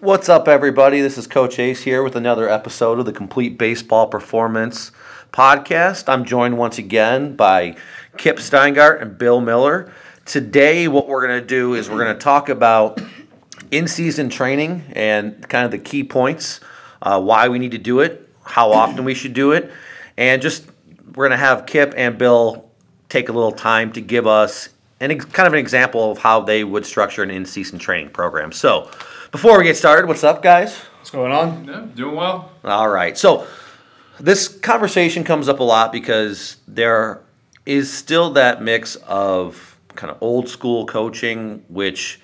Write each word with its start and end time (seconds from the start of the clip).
What's 0.00 0.28
up, 0.28 0.46
everybody? 0.46 1.00
This 1.00 1.18
is 1.18 1.26
Coach 1.26 1.58
Ace 1.58 1.82
here 1.82 2.04
with 2.04 2.14
another 2.14 2.48
episode 2.48 3.00
of 3.00 3.04
the 3.04 3.12
Complete 3.12 3.58
Baseball 3.58 4.06
Performance 4.06 4.92
Podcast. 5.32 6.04
I'm 6.08 6.24
joined 6.24 6.56
once 6.56 6.78
again 6.78 7.34
by 7.34 7.74
Kip 8.16 8.36
Steingart 8.36 9.02
and 9.02 9.18
Bill 9.18 9.40
Miller. 9.40 9.92
Today, 10.24 10.86
what 10.86 11.08
we're 11.08 11.26
going 11.26 11.40
to 11.40 11.44
do 11.44 11.74
is 11.74 11.90
we're 11.90 11.98
going 11.98 12.16
to 12.16 12.22
talk 12.22 12.48
about 12.48 13.00
in 13.72 13.88
season 13.88 14.28
training 14.28 14.84
and 14.92 15.48
kind 15.48 15.64
of 15.64 15.72
the 15.72 15.78
key 15.78 16.04
points, 16.04 16.60
uh, 17.02 17.20
why 17.20 17.48
we 17.48 17.58
need 17.58 17.72
to 17.72 17.78
do 17.78 17.98
it, 17.98 18.28
how 18.44 18.70
often 18.70 19.04
we 19.04 19.14
should 19.14 19.34
do 19.34 19.50
it, 19.50 19.68
and 20.16 20.40
just 20.40 20.64
we're 21.16 21.26
going 21.26 21.32
to 21.32 21.44
have 21.44 21.66
Kip 21.66 21.92
and 21.96 22.16
Bill 22.16 22.70
take 23.08 23.28
a 23.28 23.32
little 23.32 23.50
time 23.50 23.90
to 23.94 24.00
give 24.00 24.28
us 24.28 24.68
an 25.00 25.10
ex- 25.10 25.24
kind 25.24 25.48
of 25.48 25.54
an 25.54 25.58
example 25.58 26.12
of 26.12 26.18
how 26.18 26.40
they 26.40 26.62
would 26.62 26.86
structure 26.86 27.24
an 27.24 27.32
in 27.32 27.44
season 27.44 27.80
training 27.80 28.10
program. 28.10 28.52
So, 28.52 28.90
before 29.30 29.58
we 29.58 29.64
get 29.64 29.76
started, 29.76 30.06
what's 30.06 30.24
up, 30.24 30.42
guys? 30.42 30.76
What's 30.76 31.10
going 31.10 31.32
on? 31.32 31.64
Yeah, 31.64 31.86
doing 31.94 32.16
well. 32.16 32.50
All 32.64 32.88
right. 32.88 33.16
So 33.16 33.46
this 34.18 34.48
conversation 34.48 35.24
comes 35.24 35.48
up 35.48 35.60
a 35.60 35.64
lot 35.64 35.92
because 35.92 36.56
there 36.66 37.20
is 37.66 37.92
still 37.92 38.30
that 38.30 38.62
mix 38.62 38.96
of 38.96 39.78
kind 39.94 40.10
of 40.10 40.18
old 40.22 40.48
school 40.48 40.86
coaching, 40.86 41.64
which 41.68 42.20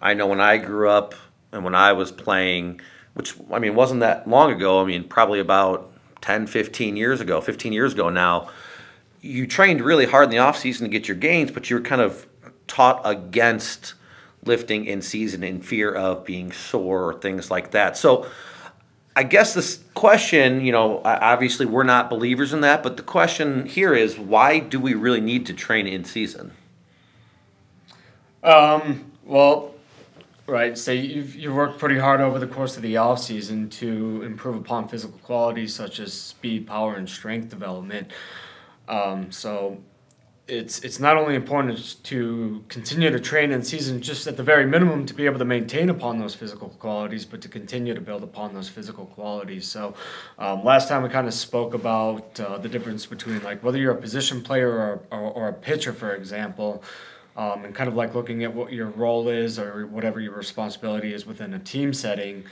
I 0.00 0.14
know 0.14 0.26
when 0.26 0.40
I 0.40 0.56
grew 0.58 0.88
up 0.88 1.14
and 1.52 1.64
when 1.64 1.74
I 1.74 1.92
was 1.92 2.10
playing, 2.10 2.80
which 3.14 3.34
I 3.52 3.58
mean 3.58 3.74
wasn't 3.74 4.00
that 4.00 4.28
long 4.28 4.52
ago. 4.52 4.80
I 4.80 4.86
mean 4.86 5.04
probably 5.04 5.40
about 5.40 5.92
10, 6.22 6.46
15 6.46 6.96
years 6.96 7.20
ago, 7.20 7.40
15 7.40 7.72
years 7.72 7.92
ago 7.92 8.08
now. 8.08 8.50
You 9.20 9.46
trained 9.46 9.80
really 9.80 10.06
hard 10.06 10.24
in 10.24 10.30
the 10.30 10.38
off 10.38 10.56
season 10.56 10.84
to 10.84 10.90
get 10.90 11.08
your 11.08 11.16
gains, 11.16 11.50
but 11.50 11.68
you 11.68 11.76
were 11.76 11.82
kind 11.82 12.00
of 12.00 12.26
taught 12.66 13.00
against 13.04 13.94
lifting 14.46 14.84
in 14.86 15.02
season 15.02 15.42
in 15.42 15.60
fear 15.60 15.92
of 15.92 16.24
being 16.24 16.52
sore 16.52 17.08
or 17.08 17.14
things 17.14 17.50
like 17.50 17.72
that. 17.72 17.96
So 17.96 18.26
I 19.14 19.22
guess 19.22 19.54
this 19.54 19.82
question, 19.94 20.60
you 20.60 20.72
know, 20.72 21.00
obviously 21.04 21.64
we're 21.64 21.84
not 21.84 22.10
believers 22.10 22.52
in 22.52 22.60
that, 22.60 22.82
but 22.82 22.98
the 22.98 23.02
question 23.02 23.64
here 23.64 23.94
is 23.94 24.18
why 24.18 24.58
do 24.58 24.78
we 24.78 24.92
really 24.92 25.22
need 25.22 25.46
to 25.46 25.54
train 25.54 25.86
in 25.86 26.04
season? 26.04 26.52
Um, 28.42 29.12
well, 29.24 29.74
right. 30.46 30.76
So 30.76 30.92
you've, 30.92 31.34
you've 31.34 31.54
worked 31.54 31.78
pretty 31.78 31.98
hard 31.98 32.20
over 32.20 32.38
the 32.38 32.46
course 32.46 32.76
of 32.76 32.82
the 32.82 32.98
off 32.98 33.20
season 33.20 33.70
to 33.70 34.22
improve 34.22 34.56
upon 34.56 34.86
physical 34.86 35.18
qualities 35.20 35.74
such 35.74 35.98
as 35.98 36.12
speed, 36.12 36.66
power, 36.66 36.94
and 36.94 37.08
strength 37.08 37.48
development. 37.48 38.12
Um, 38.86 39.32
so 39.32 39.78
it's 40.48 40.78
it's 40.80 41.00
not 41.00 41.16
only 41.16 41.34
important 41.34 42.02
to 42.04 42.64
continue 42.68 43.10
to 43.10 43.18
train 43.18 43.50
in 43.50 43.62
season, 43.62 44.00
just 44.00 44.26
at 44.26 44.36
the 44.36 44.42
very 44.44 44.64
minimum 44.64 45.04
to 45.06 45.14
be 45.14 45.26
able 45.26 45.38
to 45.38 45.44
maintain 45.44 45.90
upon 45.90 46.18
those 46.18 46.34
physical 46.34 46.68
qualities, 46.68 47.24
but 47.24 47.40
to 47.40 47.48
continue 47.48 47.94
to 47.94 48.00
build 48.00 48.22
upon 48.22 48.54
those 48.54 48.68
physical 48.68 49.06
qualities. 49.06 49.66
So, 49.66 49.94
um, 50.38 50.64
last 50.64 50.88
time 50.88 51.02
we 51.02 51.08
kind 51.08 51.26
of 51.26 51.34
spoke 51.34 51.74
about 51.74 52.38
uh, 52.38 52.58
the 52.58 52.68
difference 52.68 53.06
between 53.06 53.42
like 53.42 53.62
whether 53.64 53.78
you're 53.78 53.92
a 53.92 54.00
position 54.00 54.40
player 54.42 54.70
or, 54.70 55.00
or, 55.10 55.32
or 55.32 55.48
a 55.48 55.52
pitcher, 55.52 55.92
for 55.92 56.14
example. 56.14 56.82
Um, 57.36 57.66
and 57.66 57.74
kind 57.74 57.86
of 57.86 57.94
like 57.94 58.14
looking 58.14 58.44
at 58.44 58.54
what 58.54 58.72
your 58.72 58.86
role 58.86 59.28
is 59.28 59.58
or 59.58 59.86
whatever 59.86 60.20
your 60.20 60.32
responsibility 60.32 61.12
is 61.12 61.26
within 61.26 61.52
a 61.52 61.58
team 61.58 61.92
setting 61.92 62.44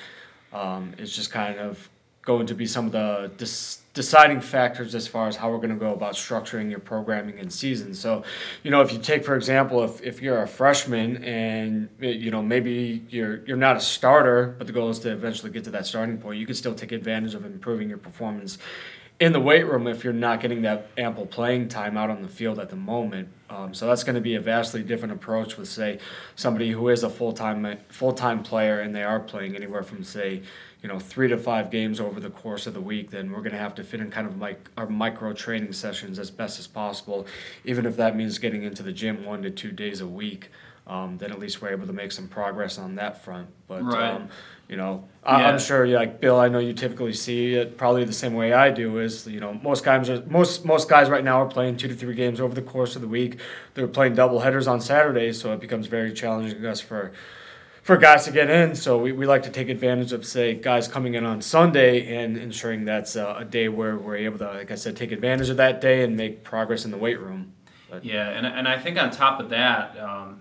um, 0.54 0.94
just 0.98 1.32
kind 1.32 1.58
of 1.58 1.90
going 2.24 2.46
to 2.46 2.54
be 2.54 2.66
some 2.66 2.86
of 2.86 2.92
the 2.92 3.30
dis- 3.36 3.82
deciding 3.92 4.40
factors 4.40 4.94
as 4.94 5.06
far 5.06 5.28
as 5.28 5.36
how 5.36 5.50
we're 5.50 5.58
going 5.58 5.70
to 5.70 5.76
go 5.76 5.92
about 5.92 6.14
structuring 6.14 6.70
your 6.70 6.80
programming 6.80 7.38
in 7.38 7.48
season. 7.50 7.94
So, 7.94 8.24
you 8.62 8.70
know, 8.70 8.80
if 8.80 8.92
you 8.92 8.98
take 8.98 9.24
for 9.24 9.36
example, 9.36 9.84
if, 9.84 10.02
if 10.02 10.20
you're 10.20 10.42
a 10.42 10.48
freshman 10.48 11.22
and 11.22 11.88
you 12.00 12.30
know 12.30 12.42
maybe 12.42 13.04
you're 13.08 13.44
you're 13.46 13.56
not 13.56 13.76
a 13.76 13.80
starter, 13.80 14.54
but 14.58 14.66
the 14.66 14.72
goal 14.72 14.90
is 14.90 14.98
to 15.00 15.12
eventually 15.12 15.50
get 15.50 15.64
to 15.64 15.70
that 15.70 15.86
starting 15.86 16.18
point, 16.18 16.38
you 16.38 16.46
can 16.46 16.54
still 16.54 16.74
take 16.74 16.92
advantage 16.92 17.34
of 17.34 17.44
improving 17.44 17.88
your 17.88 17.98
performance 17.98 18.58
in 19.20 19.32
the 19.32 19.40
weight 19.40 19.66
room 19.66 19.86
if 19.86 20.02
you're 20.02 20.12
not 20.12 20.40
getting 20.40 20.62
that 20.62 20.88
ample 20.98 21.24
playing 21.24 21.68
time 21.68 21.96
out 21.96 22.10
on 22.10 22.22
the 22.22 22.28
field 22.28 22.58
at 22.58 22.68
the 22.68 22.76
moment. 22.76 23.28
Um, 23.48 23.72
so 23.72 23.86
that's 23.86 24.02
going 24.02 24.16
to 24.16 24.20
be 24.20 24.34
a 24.34 24.40
vastly 24.40 24.82
different 24.82 25.14
approach 25.14 25.56
with 25.56 25.68
say 25.68 26.00
somebody 26.34 26.72
who 26.72 26.88
is 26.88 27.04
a 27.04 27.10
full 27.10 27.32
time 27.32 27.78
full 27.88 28.12
time 28.12 28.42
player 28.42 28.80
and 28.80 28.94
they 28.94 29.04
are 29.04 29.20
playing 29.20 29.54
anywhere 29.54 29.84
from 29.84 30.02
say 30.02 30.42
you 30.84 30.90
know 30.90 30.98
three 30.98 31.28
to 31.28 31.38
five 31.38 31.70
games 31.70 31.98
over 31.98 32.20
the 32.20 32.28
course 32.28 32.66
of 32.66 32.74
the 32.74 32.80
week, 32.80 33.10
then 33.10 33.32
we're 33.32 33.38
going 33.38 33.52
to 33.52 33.58
have 33.58 33.74
to 33.76 33.82
fit 33.82 34.00
in 34.00 34.10
kind 34.10 34.26
of 34.26 34.38
like 34.38 34.68
our 34.76 34.86
micro 34.86 35.32
training 35.32 35.72
sessions 35.72 36.18
as 36.18 36.30
best 36.30 36.58
as 36.58 36.66
possible, 36.66 37.26
even 37.64 37.86
if 37.86 37.96
that 37.96 38.14
means 38.14 38.36
getting 38.36 38.64
into 38.64 38.82
the 38.82 38.92
gym 38.92 39.24
one 39.24 39.42
to 39.42 39.50
two 39.50 39.72
days 39.72 40.02
a 40.02 40.06
week. 40.06 40.50
Um, 40.86 41.16
then 41.16 41.32
at 41.32 41.38
least 41.38 41.62
we're 41.62 41.70
able 41.70 41.86
to 41.86 41.94
make 41.94 42.12
some 42.12 42.28
progress 42.28 42.76
on 42.76 42.96
that 42.96 43.24
front. 43.24 43.48
But 43.66 43.82
right. 43.82 44.10
um, 44.12 44.28
you 44.68 44.76
know, 44.76 45.08
I, 45.22 45.40
yeah. 45.40 45.48
I'm 45.48 45.58
sure, 45.58 45.86
like 45.86 46.20
Bill, 46.20 46.38
I 46.38 46.48
know 46.48 46.58
you 46.58 46.74
typically 46.74 47.14
see 47.14 47.54
it 47.54 47.78
probably 47.78 48.04
the 48.04 48.12
same 48.12 48.34
way 48.34 48.52
I 48.52 48.70
do. 48.70 48.98
Is 48.98 49.26
you 49.26 49.40
know, 49.40 49.54
most 49.54 49.86
guys 49.86 50.10
are 50.10 50.22
most 50.26 50.66
most 50.66 50.90
guys 50.90 51.08
right 51.08 51.24
now 51.24 51.40
are 51.40 51.48
playing 51.48 51.78
two 51.78 51.88
to 51.88 51.94
three 51.94 52.14
games 52.14 52.42
over 52.42 52.54
the 52.54 52.60
course 52.60 52.94
of 52.94 53.00
the 53.00 53.08
week. 53.08 53.40
They're 53.72 53.88
playing 53.88 54.16
double 54.16 54.40
headers 54.40 54.68
on 54.68 54.82
Saturdays, 54.82 55.40
so 55.40 55.54
it 55.54 55.60
becomes 55.60 55.86
very 55.86 56.12
challenging 56.12 56.66
us 56.66 56.82
for 56.82 57.12
for 57.84 57.98
guys 57.98 58.24
to 58.24 58.30
get 58.30 58.48
in. 58.50 58.74
So 58.74 58.98
we, 58.98 59.12
we 59.12 59.26
like 59.26 59.42
to 59.42 59.50
take 59.50 59.68
advantage 59.68 60.12
of, 60.12 60.24
say, 60.26 60.54
guys 60.54 60.88
coming 60.88 61.14
in 61.14 61.24
on 61.24 61.42
Sunday 61.42 62.16
and 62.16 62.36
ensuring 62.36 62.86
that's 62.86 63.14
a, 63.14 63.36
a, 63.40 63.44
day 63.44 63.68
where 63.68 63.96
we're 63.96 64.16
able 64.16 64.38
to, 64.38 64.46
like 64.46 64.70
I 64.70 64.74
said, 64.74 64.96
take 64.96 65.12
advantage 65.12 65.50
of 65.50 65.58
that 65.58 65.82
day 65.82 66.02
and 66.02 66.16
make 66.16 66.42
progress 66.42 66.86
in 66.86 66.90
the 66.90 66.96
weight 66.96 67.20
room. 67.20 67.52
But, 67.90 68.02
yeah, 68.02 68.30
and, 68.30 68.46
and 68.46 68.66
I 68.66 68.78
think 68.78 68.98
on 68.98 69.10
top 69.10 69.38
of 69.38 69.50
that, 69.50 69.98
um, 69.98 70.40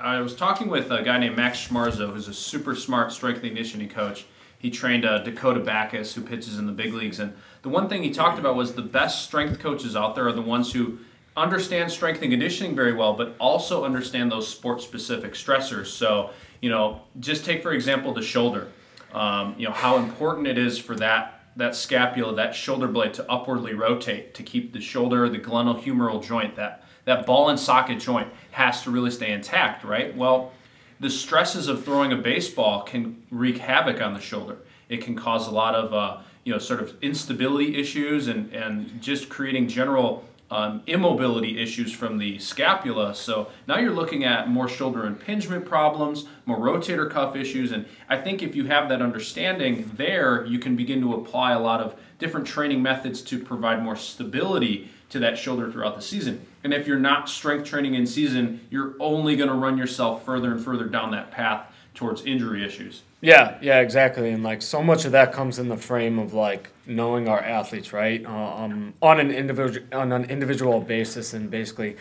I 0.00 0.20
was 0.20 0.34
talking 0.34 0.68
with 0.68 0.90
a 0.90 1.02
guy 1.02 1.18
named 1.18 1.36
Max 1.36 1.68
Schmarzo, 1.68 2.10
who's 2.10 2.26
a 2.26 2.34
super 2.34 2.74
smart 2.74 3.12
strength 3.12 3.42
and 3.42 3.48
conditioning 3.48 3.90
coach. 3.90 4.24
He 4.58 4.70
trained 4.70 5.04
uh, 5.04 5.18
Dakota 5.18 5.60
Bacus, 5.60 6.14
who 6.14 6.22
pitches 6.22 6.58
in 6.58 6.64
the 6.64 6.72
big 6.72 6.94
leagues. 6.94 7.20
And 7.20 7.34
the 7.60 7.68
one 7.68 7.90
thing 7.90 8.02
he 8.02 8.10
talked 8.10 8.38
about 8.38 8.56
was 8.56 8.74
the 8.74 8.82
best 8.82 9.24
strength 9.24 9.58
coaches 9.58 9.94
out 9.94 10.14
there 10.14 10.26
are 10.26 10.32
the 10.32 10.40
ones 10.40 10.72
who 10.72 11.00
understand 11.36 11.92
strength 11.92 12.22
and 12.22 12.30
conditioning 12.30 12.74
very 12.74 12.94
well, 12.94 13.12
but 13.12 13.36
also 13.38 13.84
understand 13.84 14.32
those 14.32 14.48
sport 14.48 14.80
specific 14.80 15.34
stressors. 15.34 15.86
So 15.86 16.30
you 16.60 16.70
know, 16.70 17.02
just 17.20 17.44
take 17.44 17.62
for 17.62 17.72
example 17.72 18.12
the 18.12 18.22
shoulder. 18.22 18.68
Um, 19.12 19.54
you 19.58 19.66
know 19.66 19.72
how 19.72 19.96
important 19.96 20.46
it 20.46 20.58
is 20.58 20.78
for 20.78 20.94
that 20.96 21.38
that 21.56 21.74
scapula, 21.74 22.34
that 22.36 22.54
shoulder 22.54 22.86
blade 22.86 23.14
to 23.14 23.30
upwardly 23.30 23.74
rotate 23.74 24.32
to 24.34 24.44
keep 24.44 24.72
the 24.72 24.80
shoulder, 24.80 25.28
the 25.28 25.38
glenohumeral 25.38 26.24
joint, 26.24 26.54
that 26.56 26.84
that 27.04 27.26
ball 27.26 27.48
and 27.48 27.58
socket 27.58 27.98
joint 27.98 28.28
has 28.52 28.82
to 28.82 28.90
really 28.90 29.10
stay 29.10 29.32
intact, 29.32 29.82
right? 29.82 30.16
Well, 30.16 30.52
the 31.00 31.10
stresses 31.10 31.68
of 31.68 31.84
throwing 31.84 32.12
a 32.12 32.16
baseball 32.16 32.82
can 32.82 33.22
wreak 33.30 33.58
havoc 33.58 34.00
on 34.00 34.14
the 34.14 34.20
shoulder. 34.20 34.58
It 34.88 35.02
can 35.02 35.16
cause 35.16 35.46
a 35.46 35.50
lot 35.50 35.74
of 35.74 35.92
uh, 35.92 36.18
you 36.44 36.52
know 36.52 36.58
sort 36.58 36.80
of 36.80 36.94
instability 37.02 37.76
issues 37.76 38.28
and 38.28 38.52
and 38.52 39.00
just 39.00 39.28
creating 39.28 39.68
general 39.68 40.24
um, 40.50 40.82
immobility 40.86 41.60
issues 41.60 41.92
from 41.92 42.18
the 42.18 42.38
scapula. 42.38 43.14
So 43.14 43.50
now 43.66 43.78
you're 43.78 43.94
looking 43.94 44.24
at 44.24 44.48
more 44.48 44.68
shoulder 44.68 45.04
impingement 45.06 45.66
problems, 45.66 46.24
more 46.46 46.58
rotator 46.58 47.10
cuff 47.10 47.36
issues, 47.36 47.72
and 47.72 47.86
I 48.08 48.16
think 48.16 48.42
if 48.42 48.56
you 48.56 48.64
have 48.66 48.88
that 48.88 49.02
understanding 49.02 49.90
there, 49.96 50.44
you 50.46 50.58
can 50.58 50.76
begin 50.76 51.00
to 51.02 51.14
apply 51.14 51.52
a 51.52 51.60
lot 51.60 51.80
of 51.80 51.94
different 52.18 52.46
training 52.46 52.82
methods 52.82 53.20
to 53.22 53.38
provide 53.38 53.82
more 53.82 53.96
stability 53.96 54.90
to 55.10 55.18
that 55.18 55.38
shoulder 55.38 55.70
throughout 55.70 55.96
the 55.96 56.02
season. 56.02 56.46
And 56.64 56.74
if 56.74 56.86
you're 56.86 56.98
not 56.98 57.28
strength 57.28 57.66
training 57.66 57.94
in 57.94 58.06
season, 58.06 58.66
you're 58.70 58.94
only 59.00 59.36
going 59.36 59.48
to 59.48 59.54
run 59.54 59.78
yourself 59.78 60.24
further 60.24 60.52
and 60.52 60.62
further 60.62 60.84
down 60.84 61.10
that 61.12 61.30
path 61.30 61.66
towards 61.94 62.24
injury 62.24 62.64
issues. 62.64 63.02
Yeah, 63.20 63.58
yeah, 63.60 63.80
exactly. 63.80 64.30
And 64.30 64.44
like 64.44 64.62
so 64.62 64.82
much 64.82 65.04
of 65.04 65.12
that 65.12 65.32
comes 65.32 65.58
in 65.58 65.68
the 65.68 65.76
frame 65.76 66.18
of 66.18 66.34
like 66.34 66.70
knowing 66.86 67.26
our 67.26 67.40
athletes, 67.40 67.92
right? 67.92 68.24
Uh, 68.24 68.30
um, 68.30 68.94
on 69.02 69.18
an 69.18 69.30
individual 69.32 69.86
on 69.92 70.12
an 70.12 70.24
individual 70.26 70.80
basis, 70.80 71.34
and 71.34 71.50
basically 71.50 71.96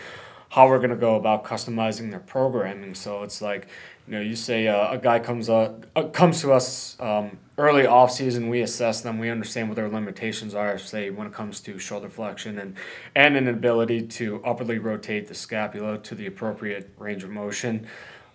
how 0.49 0.67
we're 0.67 0.79
gonna 0.79 0.95
go 0.95 1.15
about 1.15 1.43
customizing 1.43 2.11
their 2.11 2.19
programming. 2.19 2.93
So 2.93 3.23
it's 3.23 3.41
like, 3.41 3.67
you 4.07 4.13
know, 4.13 4.21
you 4.21 4.35
say 4.35 4.67
uh, 4.67 4.91
a 4.93 4.97
guy 4.99 5.17
comes 5.17 5.49
uh, 5.49 5.73
uh, 5.95 6.03
comes 6.03 6.39
to 6.41 6.53
us 6.53 6.95
um, 6.99 7.39
early 7.57 7.87
off 7.87 8.11
season, 8.11 8.47
we 8.47 8.61
assess 8.61 9.01
them, 9.01 9.17
we 9.17 9.31
understand 9.31 9.69
what 9.69 9.75
their 9.75 9.89
limitations 9.89 10.53
are. 10.53 10.77
Say 10.77 11.09
when 11.09 11.25
it 11.25 11.33
comes 11.33 11.59
to 11.61 11.79
shoulder 11.79 12.09
flexion 12.09 12.59
and 12.59 12.75
and 13.15 13.35
an 13.35 13.47
ability 13.47 14.03
to 14.03 14.39
upwardly 14.45 14.77
rotate 14.77 15.27
the 15.27 15.33
scapula 15.33 15.97
to 15.97 16.13
the 16.13 16.27
appropriate 16.27 16.91
range 16.99 17.23
of 17.23 17.31
motion 17.31 17.87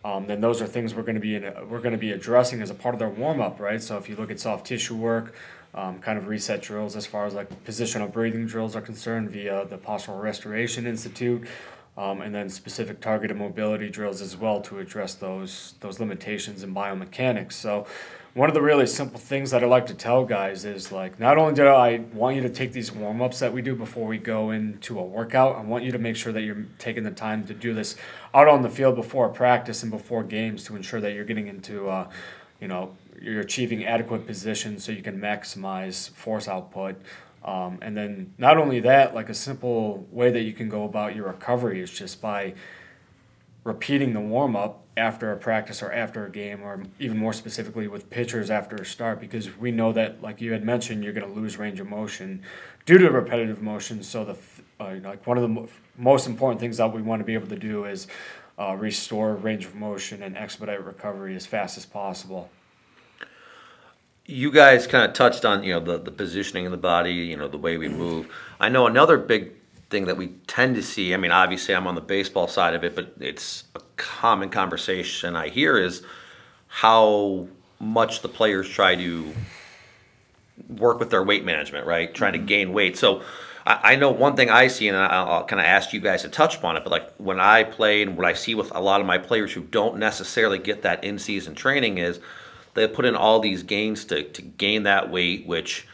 um, 0.04 0.26
then 0.26 0.40
those 0.40 0.60
are 0.60 0.66
things 0.66 0.94
we're 0.94 1.02
going 1.02 1.14
to 1.14 1.20
be 1.20 1.36
in 1.36 1.42
we're 1.68 1.80
going 1.80 1.92
to 1.92 1.98
be 1.98 2.10
addressing 2.10 2.60
as 2.60 2.70
a 2.70 2.74
part 2.74 2.94
of 2.94 2.98
their 2.98 3.08
warm 3.08 3.40
up, 3.40 3.60
right? 3.60 3.82
So 3.82 3.96
if 3.98 4.08
you 4.08 4.16
look 4.16 4.30
at 4.30 4.40
soft 4.40 4.66
tissue 4.66 4.96
work, 4.96 5.34
um, 5.74 6.00
kind 6.00 6.18
of 6.18 6.26
reset 6.26 6.60
drills 6.60 6.96
as 6.96 7.06
far 7.06 7.24
as 7.24 7.34
like 7.34 7.64
positional 7.64 8.12
breathing 8.12 8.46
drills 8.46 8.74
are 8.76 8.80
concerned 8.80 9.30
via 9.30 9.64
the 9.66 9.78
Postural 9.78 10.20
Restoration 10.20 10.86
Institute, 10.86 11.46
um, 11.96 12.20
and 12.20 12.34
then 12.34 12.48
specific 12.48 13.00
targeted 13.00 13.36
mobility 13.36 13.88
drills 13.88 14.20
as 14.20 14.36
well 14.36 14.60
to 14.62 14.78
address 14.80 15.14
those 15.14 15.74
those 15.80 16.00
limitations 16.00 16.62
in 16.62 16.74
biomechanics. 16.74 17.52
So 17.52 17.86
one 18.34 18.48
of 18.48 18.54
the 18.54 18.62
really 18.62 18.86
simple 18.86 19.20
things 19.20 19.50
that 19.50 19.62
I 19.62 19.66
like 19.66 19.86
to 19.86 19.94
tell 19.94 20.24
guys 20.24 20.64
is 20.64 20.90
like, 20.90 21.20
not 21.20 21.36
only 21.36 21.52
do 21.52 21.66
I 21.66 21.98
want 22.14 22.36
you 22.36 22.42
to 22.42 22.48
take 22.48 22.72
these 22.72 22.90
warm 22.90 23.20
ups 23.20 23.40
that 23.40 23.52
we 23.52 23.60
do 23.60 23.74
before 23.74 24.06
we 24.06 24.16
go 24.16 24.50
into 24.50 24.98
a 24.98 25.02
workout, 25.02 25.56
I 25.56 25.60
want 25.60 25.84
you 25.84 25.92
to 25.92 25.98
make 25.98 26.16
sure 26.16 26.32
that 26.32 26.40
you're 26.40 26.64
taking 26.78 27.02
the 27.04 27.10
time 27.10 27.46
to 27.46 27.54
do 27.54 27.74
this 27.74 27.94
out 28.32 28.48
on 28.48 28.62
the 28.62 28.70
field 28.70 28.96
before 28.96 29.28
practice 29.28 29.82
and 29.82 29.92
before 29.92 30.24
games 30.24 30.64
to 30.64 30.76
ensure 30.76 31.00
that 31.02 31.12
you're 31.12 31.26
getting 31.26 31.46
into, 31.46 31.90
uh, 31.90 32.08
you 32.58 32.68
know, 32.68 32.96
you're 33.20 33.40
achieving 33.40 33.84
adequate 33.84 34.26
position 34.26 34.78
so 34.78 34.92
you 34.92 35.02
can 35.02 35.20
maximize 35.20 36.08
force 36.10 36.48
output. 36.48 36.96
Um, 37.44 37.80
and 37.82 37.94
then 37.94 38.32
not 38.38 38.56
only 38.56 38.80
that, 38.80 39.14
like 39.14 39.28
a 39.28 39.34
simple 39.34 40.06
way 40.10 40.30
that 40.30 40.42
you 40.42 40.54
can 40.54 40.70
go 40.70 40.84
about 40.84 41.14
your 41.14 41.26
recovery 41.26 41.82
is 41.82 41.90
just 41.90 42.22
by 42.22 42.54
repeating 43.64 44.12
the 44.12 44.20
warm 44.20 44.56
up 44.56 44.82
after 44.96 45.32
a 45.32 45.36
practice 45.36 45.82
or 45.82 45.90
after 45.92 46.26
a 46.26 46.30
game, 46.30 46.62
or 46.62 46.82
even 46.98 47.16
more 47.16 47.32
specifically 47.32 47.88
with 47.88 48.10
pitchers 48.10 48.50
after 48.50 48.76
a 48.76 48.84
start, 48.84 49.20
because 49.20 49.56
we 49.56 49.70
know 49.70 49.92
that, 49.92 50.20
like 50.20 50.40
you 50.40 50.52
had 50.52 50.64
mentioned, 50.64 51.02
you're 51.02 51.12
going 51.12 51.26
to 51.26 51.40
lose 51.40 51.56
range 51.56 51.80
of 51.80 51.86
motion 51.86 52.42
due 52.84 52.98
to 52.98 53.10
repetitive 53.10 53.62
motion. 53.62 54.02
So 54.02 54.24
the 54.24 54.36
uh, 54.80 54.96
like 55.02 55.26
one 55.26 55.38
of 55.38 55.42
the 55.42 55.48
mo- 55.48 55.68
most 55.96 56.26
important 56.26 56.60
things 56.60 56.76
that 56.78 56.92
we 56.92 57.02
want 57.02 57.20
to 57.20 57.24
be 57.24 57.34
able 57.34 57.46
to 57.48 57.56
do 57.56 57.84
is 57.84 58.06
uh, 58.58 58.74
restore 58.74 59.34
range 59.34 59.64
of 59.64 59.74
motion 59.74 60.22
and 60.22 60.36
expedite 60.36 60.84
recovery 60.84 61.34
as 61.36 61.46
fast 61.46 61.78
as 61.78 61.86
possible. 61.86 62.50
You 64.26 64.52
guys 64.52 64.86
kind 64.86 65.04
of 65.04 65.14
touched 65.14 65.44
on 65.44 65.62
you 65.64 65.74
know 65.74 65.80
the, 65.80 65.98
the 65.98 66.10
positioning 66.10 66.66
of 66.66 66.72
the 66.72 66.78
body, 66.78 67.12
you 67.12 67.36
know 67.36 67.48
the 67.48 67.58
way 67.58 67.78
we 67.78 67.88
move. 67.88 68.28
I 68.60 68.68
know 68.68 68.86
another 68.86 69.16
big 69.18 69.52
thing 69.92 70.06
that 70.06 70.16
we 70.16 70.28
tend 70.48 70.74
to 70.74 70.82
see. 70.82 71.14
I 71.14 71.16
mean, 71.16 71.30
obviously 71.30 71.76
I'm 71.76 71.86
on 71.86 71.94
the 71.94 72.00
baseball 72.00 72.48
side 72.48 72.74
of 72.74 72.82
it, 72.82 72.96
but 72.96 73.14
it's 73.20 73.64
a 73.76 73.80
common 73.96 74.48
conversation 74.48 75.36
I 75.36 75.48
hear 75.48 75.78
is 75.78 76.02
how 76.66 77.46
much 77.78 78.22
the 78.22 78.28
players 78.28 78.68
try 78.68 78.96
to 78.96 79.32
work 80.68 80.98
with 80.98 81.10
their 81.10 81.22
weight 81.22 81.44
management, 81.44 81.86
right? 81.86 82.12
Trying 82.12 82.32
to 82.32 82.38
mm-hmm. 82.38 82.46
gain 82.46 82.72
weight. 82.72 82.96
So 82.96 83.22
I, 83.66 83.92
I 83.92 83.96
know 83.96 84.10
one 84.10 84.34
thing 84.34 84.50
I 84.50 84.66
see, 84.68 84.88
and 84.88 84.96
I'll, 84.96 85.28
I'll 85.28 85.44
kind 85.44 85.60
of 85.60 85.66
ask 85.66 85.92
you 85.92 86.00
guys 86.00 86.22
to 86.22 86.28
touch 86.28 86.56
upon 86.56 86.76
it, 86.76 86.84
but 86.84 86.90
like 86.90 87.12
when 87.18 87.38
I 87.38 87.62
play 87.62 88.02
and 88.02 88.16
what 88.16 88.26
I 88.26 88.32
see 88.32 88.54
with 88.54 88.74
a 88.74 88.80
lot 88.80 89.00
of 89.00 89.06
my 89.06 89.18
players 89.18 89.52
who 89.52 89.60
don't 89.60 89.98
necessarily 89.98 90.58
get 90.58 90.82
that 90.82 91.04
in 91.04 91.18
season 91.18 91.54
training 91.54 91.98
is 91.98 92.18
they 92.74 92.88
put 92.88 93.04
in 93.04 93.14
all 93.14 93.40
these 93.40 93.62
gains 93.62 94.04
to, 94.06 94.22
to 94.22 94.42
gain 94.42 94.84
that 94.84 95.10
weight, 95.10 95.46
which 95.46 95.86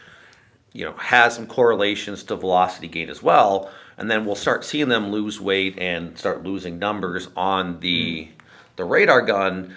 you 0.71 0.85
know 0.85 0.93
has 0.93 1.35
some 1.35 1.47
correlations 1.47 2.23
to 2.23 2.35
velocity 2.35 2.87
gain 2.87 3.09
as 3.09 3.21
well. 3.21 3.69
And 3.99 4.09
then 4.09 4.25
we'll 4.25 4.35
start 4.35 4.63
seeing 4.63 4.87
them 4.87 5.11
lose 5.11 5.39
weight 5.41 5.77
and 5.77 6.17
start 6.17 6.43
losing 6.43 6.79
numbers 6.79 7.27
on 7.35 7.81
the 7.81 8.29
the 8.77 8.85
radar 8.85 9.21
gun, 9.21 9.75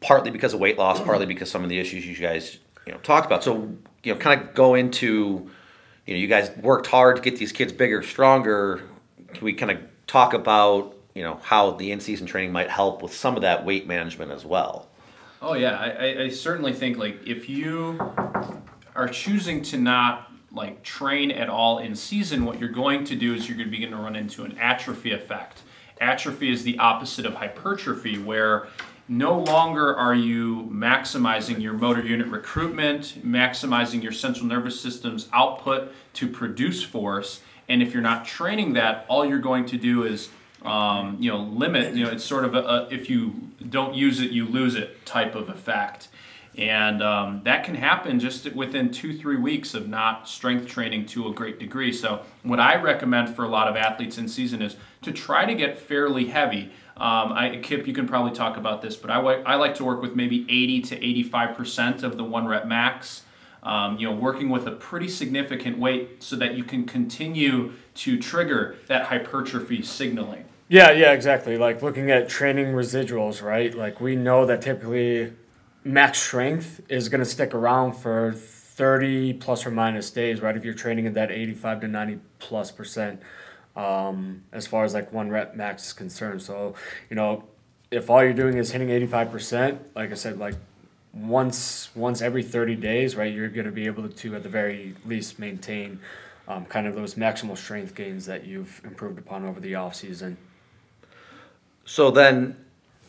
partly 0.00 0.30
because 0.30 0.52
of 0.52 0.60
weight 0.60 0.76
loss, 0.76 1.00
partly 1.00 1.24
because 1.24 1.50
some 1.50 1.64
of 1.64 1.70
the 1.70 1.78
issues 1.78 2.06
you 2.06 2.14
guys 2.14 2.58
you 2.86 2.92
know 2.92 2.98
talked 2.98 3.26
about. 3.26 3.42
So 3.42 3.76
you 4.02 4.12
know, 4.12 4.20
kind 4.20 4.40
of 4.40 4.54
go 4.54 4.74
into 4.74 5.50
you 6.06 6.14
know, 6.14 6.20
you 6.20 6.26
guys 6.26 6.50
worked 6.58 6.86
hard 6.86 7.16
to 7.16 7.22
get 7.22 7.38
these 7.38 7.52
kids 7.52 7.72
bigger, 7.72 8.02
stronger. 8.02 8.82
Can 9.32 9.44
we 9.44 9.54
kind 9.54 9.70
of 9.72 9.78
talk 10.06 10.34
about 10.34 10.96
you 11.14 11.22
know 11.22 11.40
how 11.42 11.72
the 11.72 11.92
in-season 11.92 12.26
training 12.26 12.52
might 12.52 12.68
help 12.68 13.02
with 13.02 13.14
some 13.14 13.36
of 13.36 13.42
that 13.42 13.64
weight 13.64 13.86
management 13.86 14.32
as 14.32 14.44
well? 14.44 14.88
Oh 15.40 15.54
yeah, 15.54 15.78
I, 15.78 16.24
I 16.24 16.28
certainly 16.28 16.74
think 16.74 16.98
like 16.98 17.26
if 17.26 17.48
you 17.48 17.98
are 18.94 19.08
choosing 19.08 19.62
to 19.62 19.78
not 19.78 20.29
like 20.52 20.82
train 20.82 21.30
at 21.30 21.48
all 21.48 21.78
in 21.78 21.94
season, 21.94 22.44
what 22.44 22.58
you're 22.58 22.68
going 22.68 23.04
to 23.04 23.14
do 23.14 23.34
is 23.34 23.48
you're 23.48 23.56
going 23.56 23.68
to 23.68 23.70
begin 23.70 23.90
to 23.90 23.96
run 23.96 24.16
into 24.16 24.44
an 24.44 24.58
atrophy 24.58 25.12
effect. 25.12 25.62
Atrophy 26.00 26.50
is 26.50 26.64
the 26.64 26.78
opposite 26.78 27.26
of 27.26 27.34
hypertrophy, 27.34 28.18
where 28.18 28.68
no 29.06 29.38
longer 29.38 29.94
are 29.94 30.14
you 30.14 30.68
maximizing 30.72 31.60
your 31.60 31.74
motor 31.74 32.02
unit 32.02 32.28
recruitment, 32.28 33.20
maximizing 33.24 34.02
your 34.02 34.12
central 34.12 34.46
nervous 34.46 34.80
system's 34.80 35.28
output 35.32 35.92
to 36.14 36.28
produce 36.28 36.82
force. 36.82 37.40
And 37.68 37.82
if 37.82 37.92
you're 37.92 38.02
not 38.02 38.24
training 38.24 38.74
that, 38.74 39.04
all 39.08 39.24
you're 39.24 39.38
going 39.38 39.66
to 39.66 39.76
do 39.76 40.04
is, 40.04 40.28
um, 40.62 41.16
you 41.20 41.30
know, 41.30 41.38
limit. 41.38 41.94
You 41.94 42.04
know, 42.04 42.10
it's 42.10 42.24
sort 42.24 42.44
of 42.44 42.54
a, 42.54 42.60
a, 42.60 42.88
if 42.90 43.10
you 43.10 43.34
don't 43.68 43.94
use 43.94 44.20
it, 44.20 44.30
you 44.30 44.46
lose 44.46 44.74
it 44.74 45.04
type 45.04 45.34
of 45.34 45.48
effect. 45.48 46.08
And 46.60 47.02
um, 47.02 47.40
that 47.44 47.64
can 47.64 47.74
happen 47.74 48.20
just 48.20 48.52
within 48.54 48.90
two, 48.90 49.16
three 49.16 49.38
weeks 49.38 49.72
of 49.72 49.88
not 49.88 50.28
strength 50.28 50.66
training 50.66 51.06
to 51.06 51.28
a 51.28 51.32
great 51.32 51.58
degree. 51.58 51.90
So, 51.90 52.20
what 52.42 52.60
I 52.60 52.76
recommend 52.76 53.34
for 53.34 53.46
a 53.46 53.48
lot 53.48 53.66
of 53.66 53.76
athletes 53.76 54.18
in 54.18 54.28
season 54.28 54.60
is 54.60 54.76
to 55.00 55.10
try 55.10 55.46
to 55.46 55.54
get 55.54 55.78
fairly 55.78 56.26
heavy. 56.26 56.70
Um, 56.98 57.32
I, 57.32 57.60
Kip, 57.62 57.86
you 57.86 57.94
can 57.94 58.06
probably 58.06 58.32
talk 58.32 58.58
about 58.58 58.82
this, 58.82 58.94
but 58.94 59.10
I, 59.10 59.20
I 59.20 59.54
like 59.54 59.74
to 59.76 59.84
work 59.86 60.02
with 60.02 60.14
maybe 60.14 60.44
80 60.50 60.82
to 60.82 61.00
85% 61.00 62.02
of 62.02 62.18
the 62.18 62.24
one 62.24 62.46
rep 62.46 62.66
max. 62.66 63.22
Um, 63.62 63.98
you 63.98 64.08
know, 64.08 64.14
working 64.14 64.48
with 64.50 64.66
a 64.66 64.72
pretty 64.72 65.08
significant 65.08 65.78
weight 65.78 66.22
so 66.22 66.36
that 66.36 66.54
you 66.54 66.64
can 66.64 66.84
continue 66.84 67.72
to 67.94 68.18
trigger 68.18 68.76
that 68.86 69.04
hypertrophy 69.04 69.82
signaling. 69.82 70.44
Yeah, 70.68 70.92
yeah, 70.92 71.12
exactly. 71.12 71.58
Like 71.58 71.82
looking 71.82 72.10
at 72.10 72.28
training 72.28 72.68
residuals, 72.68 73.42
right? 73.42 73.74
Like 73.74 74.00
we 74.00 74.14
know 74.16 74.46
that 74.46 74.62
typically 74.62 75.32
max 75.84 76.20
strength 76.20 76.80
is 76.88 77.08
going 77.08 77.20
to 77.20 77.28
stick 77.28 77.54
around 77.54 77.94
for 77.94 78.32
30 78.32 79.34
plus 79.34 79.66
or 79.66 79.70
minus 79.70 80.10
days, 80.10 80.40
right? 80.40 80.56
If 80.56 80.64
you're 80.64 80.74
training 80.74 81.06
at 81.06 81.14
that 81.14 81.30
85 81.30 81.82
to 81.82 81.88
90 81.88 82.20
plus 82.38 82.70
percent 82.70 83.20
um, 83.76 84.42
as 84.52 84.66
far 84.66 84.84
as 84.84 84.94
like 84.94 85.12
one 85.12 85.30
rep 85.30 85.54
max 85.54 85.86
is 85.86 85.92
concerned. 85.92 86.42
So, 86.42 86.74
you 87.08 87.16
know, 87.16 87.44
if 87.90 88.10
all 88.10 88.22
you're 88.22 88.32
doing 88.32 88.56
is 88.56 88.70
hitting 88.70 88.88
85%, 88.88 89.78
like 89.94 90.10
I 90.10 90.14
said, 90.14 90.38
like 90.38 90.54
once 91.12 91.90
once 91.94 92.22
every 92.22 92.42
30 92.42 92.76
days, 92.76 93.16
right, 93.16 93.32
you're 93.32 93.48
going 93.48 93.66
to 93.66 93.72
be 93.72 93.86
able 93.86 94.08
to, 94.08 94.36
at 94.36 94.42
the 94.42 94.48
very 94.48 94.94
least, 95.04 95.38
maintain 95.38 96.00
um, 96.46 96.64
kind 96.66 96.86
of 96.86 96.94
those 96.94 97.14
maximal 97.14 97.56
strength 97.56 97.94
gains 97.94 98.26
that 98.26 98.44
you've 98.44 98.80
improved 98.84 99.18
upon 99.18 99.44
over 99.44 99.60
the 99.60 99.74
off 99.74 99.94
season. 99.94 100.36
So 101.84 102.10
then, 102.10 102.56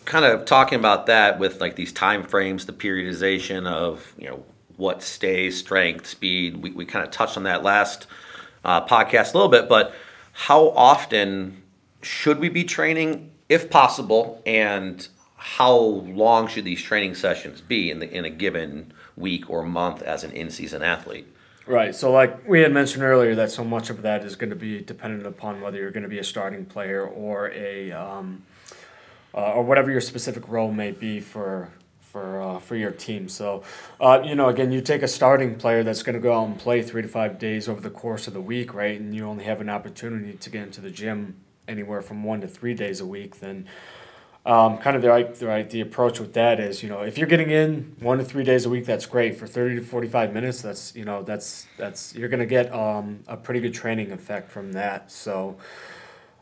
kind 0.05 0.25
of 0.25 0.45
talking 0.45 0.79
about 0.79 1.05
that 1.05 1.39
with 1.39 1.61
like 1.61 1.75
these 1.75 1.91
time 1.91 2.23
frames, 2.23 2.65
the 2.65 2.73
periodization 2.73 3.67
of 3.67 4.13
you 4.17 4.29
know 4.29 4.43
what 4.77 5.03
stays, 5.03 5.57
strength, 5.57 6.07
speed. 6.07 6.57
We 6.57 6.71
we 6.71 6.85
kind 6.85 7.05
of 7.05 7.11
touched 7.11 7.37
on 7.37 7.43
that 7.43 7.63
last 7.63 8.07
uh, 8.63 8.85
podcast 8.85 9.33
a 9.33 9.37
little 9.37 9.49
bit, 9.49 9.69
but 9.69 9.93
how 10.33 10.69
often 10.69 11.61
should 12.01 12.39
we 12.39 12.49
be 12.49 12.63
training, 12.63 13.31
if 13.49 13.69
possible, 13.69 14.41
and 14.45 15.07
how 15.37 15.73
long 15.75 16.47
should 16.47 16.65
these 16.65 16.81
training 16.81 17.15
sessions 17.15 17.61
be 17.61 17.89
in 17.91 17.99
the 17.99 18.11
in 18.11 18.25
a 18.25 18.29
given 18.29 18.93
week 19.15 19.49
or 19.49 19.63
month 19.63 20.01
as 20.01 20.23
an 20.23 20.31
in-season 20.31 20.81
athlete? 20.83 21.27
Right. 21.67 21.95
So, 21.95 22.11
like 22.11 22.47
we 22.47 22.61
had 22.61 22.71
mentioned 22.71 23.03
earlier, 23.03 23.35
that 23.35 23.51
so 23.51 23.63
much 23.63 23.89
of 23.89 24.01
that 24.01 24.23
is 24.23 24.35
going 24.35 24.49
to 24.49 24.55
be 24.55 24.81
dependent 24.81 25.25
upon 25.27 25.61
whether 25.61 25.77
you're 25.77 25.91
going 25.91 26.03
to 26.03 26.09
be 26.09 26.19
a 26.19 26.23
starting 26.23 26.65
player 26.65 27.05
or 27.05 27.51
a 27.51 27.91
um, 27.91 28.43
uh, 29.33 29.53
or 29.53 29.63
whatever 29.63 29.91
your 29.91 30.01
specific 30.01 30.47
role 30.47 30.71
may 30.71 30.91
be 30.91 31.19
for 31.19 31.71
for 32.11 32.41
uh, 32.41 32.59
for 32.59 32.75
your 32.75 32.91
team. 32.91 33.29
So, 33.29 33.63
uh, 33.99 34.21
you 34.23 34.35
know, 34.35 34.49
again, 34.49 34.71
you 34.71 34.81
take 34.81 35.01
a 35.01 35.07
starting 35.07 35.55
player 35.55 35.83
that's 35.83 36.03
going 36.03 36.15
to 36.15 36.19
go 36.21 36.33
out 36.33 36.47
and 36.47 36.59
play 36.59 36.81
three 36.81 37.01
to 37.01 37.07
five 37.07 37.39
days 37.39 37.69
over 37.69 37.79
the 37.79 37.89
course 37.89 38.27
of 38.27 38.33
the 38.33 38.41
week, 38.41 38.73
right? 38.73 38.99
And 38.99 39.15
you 39.15 39.25
only 39.25 39.45
have 39.45 39.61
an 39.61 39.69
opportunity 39.69 40.33
to 40.33 40.49
get 40.49 40.63
into 40.63 40.81
the 40.81 40.91
gym 40.91 41.37
anywhere 41.67 42.01
from 42.01 42.23
one 42.23 42.41
to 42.41 42.47
three 42.47 42.73
days 42.73 42.99
a 42.99 43.05
week. 43.05 43.39
Then, 43.39 43.65
um, 44.45 44.77
kind 44.79 44.95
of 44.97 45.01
the 45.01 45.09
right, 45.09 45.33
the 45.33 45.47
right 45.47 45.69
the 45.69 45.79
approach 45.79 46.19
with 46.19 46.33
that 46.33 46.59
is, 46.59 46.83
you 46.83 46.89
know, 46.89 47.01
if 47.01 47.17
you're 47.17 47.27
getting 47.27 47.49
in 47.49 47.95
one 47.99 48.17
to 48.17 48.25
three 48.25 48.43
days 48.43 48.65
a 48.65 48.69
week, 48.69 48.85
that's 48.85 49.05
great. 49.05 49.37
For 49.37 49.47
thirty 49.47 49.75
to 49.75 49.81
forty 49.81 50.09
five 50.09 50.33
minutes, 50.33 50.61
that's 50.61 50.93
you 50.95 51.05
know, 51.05 51.23
that's 51.23 51.65
that's 51.77 52.13
you're 52.13 52.29
going 52.29 52.41
to 52.41 52.45
get 52.45 52.73
um, 52.73 53.23
a 53.27 53.37
pretty 53.37 53.61
good 53.61 53.73
training 53.73 54.11
effect 54.11 54.51
from 54.51 54.73
that. 54.73 55.11
So. 55.11 55.57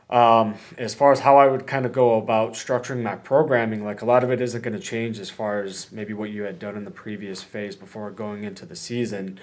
Um, 0.09 0.55
as 0.77 0.95
far 0.95 1.11
as 1.11 1.19
how 1.19 1.37
I 1.37 1.47
would 1.47 1.67
kind 1.67 1.85
of 1.85 1.91
go 1.91 2.17
about 2.17 2.53
structuring 2.53 3.03
my 3.03 3.15
programming, 3.15 3.85
like 3.85 4.01
a 4.01 4.05
lot 4.05 4.23
of 4.23 4.31
it 4.31 4.41
isn't 4.41 4.63
going 4.63 4.73
to 4.73 4.79
change 4.79 5.19
as 5.19 5.29
far 5.29 5.61
as 5.61 5.91
maybe 5.91 6.13
what 6.13 6.31
you 6.31 6.43
had 6.43 6.57
done 6.57 6.75
in 6.75 6.83
the 6.83 6.91
previous 6.91 7.43
phase 7.43 7.75
before 7.75 8.09
going 8.09 8.43
into 8.43 8.65
the 8.65 8.75
season. 8.75 9.39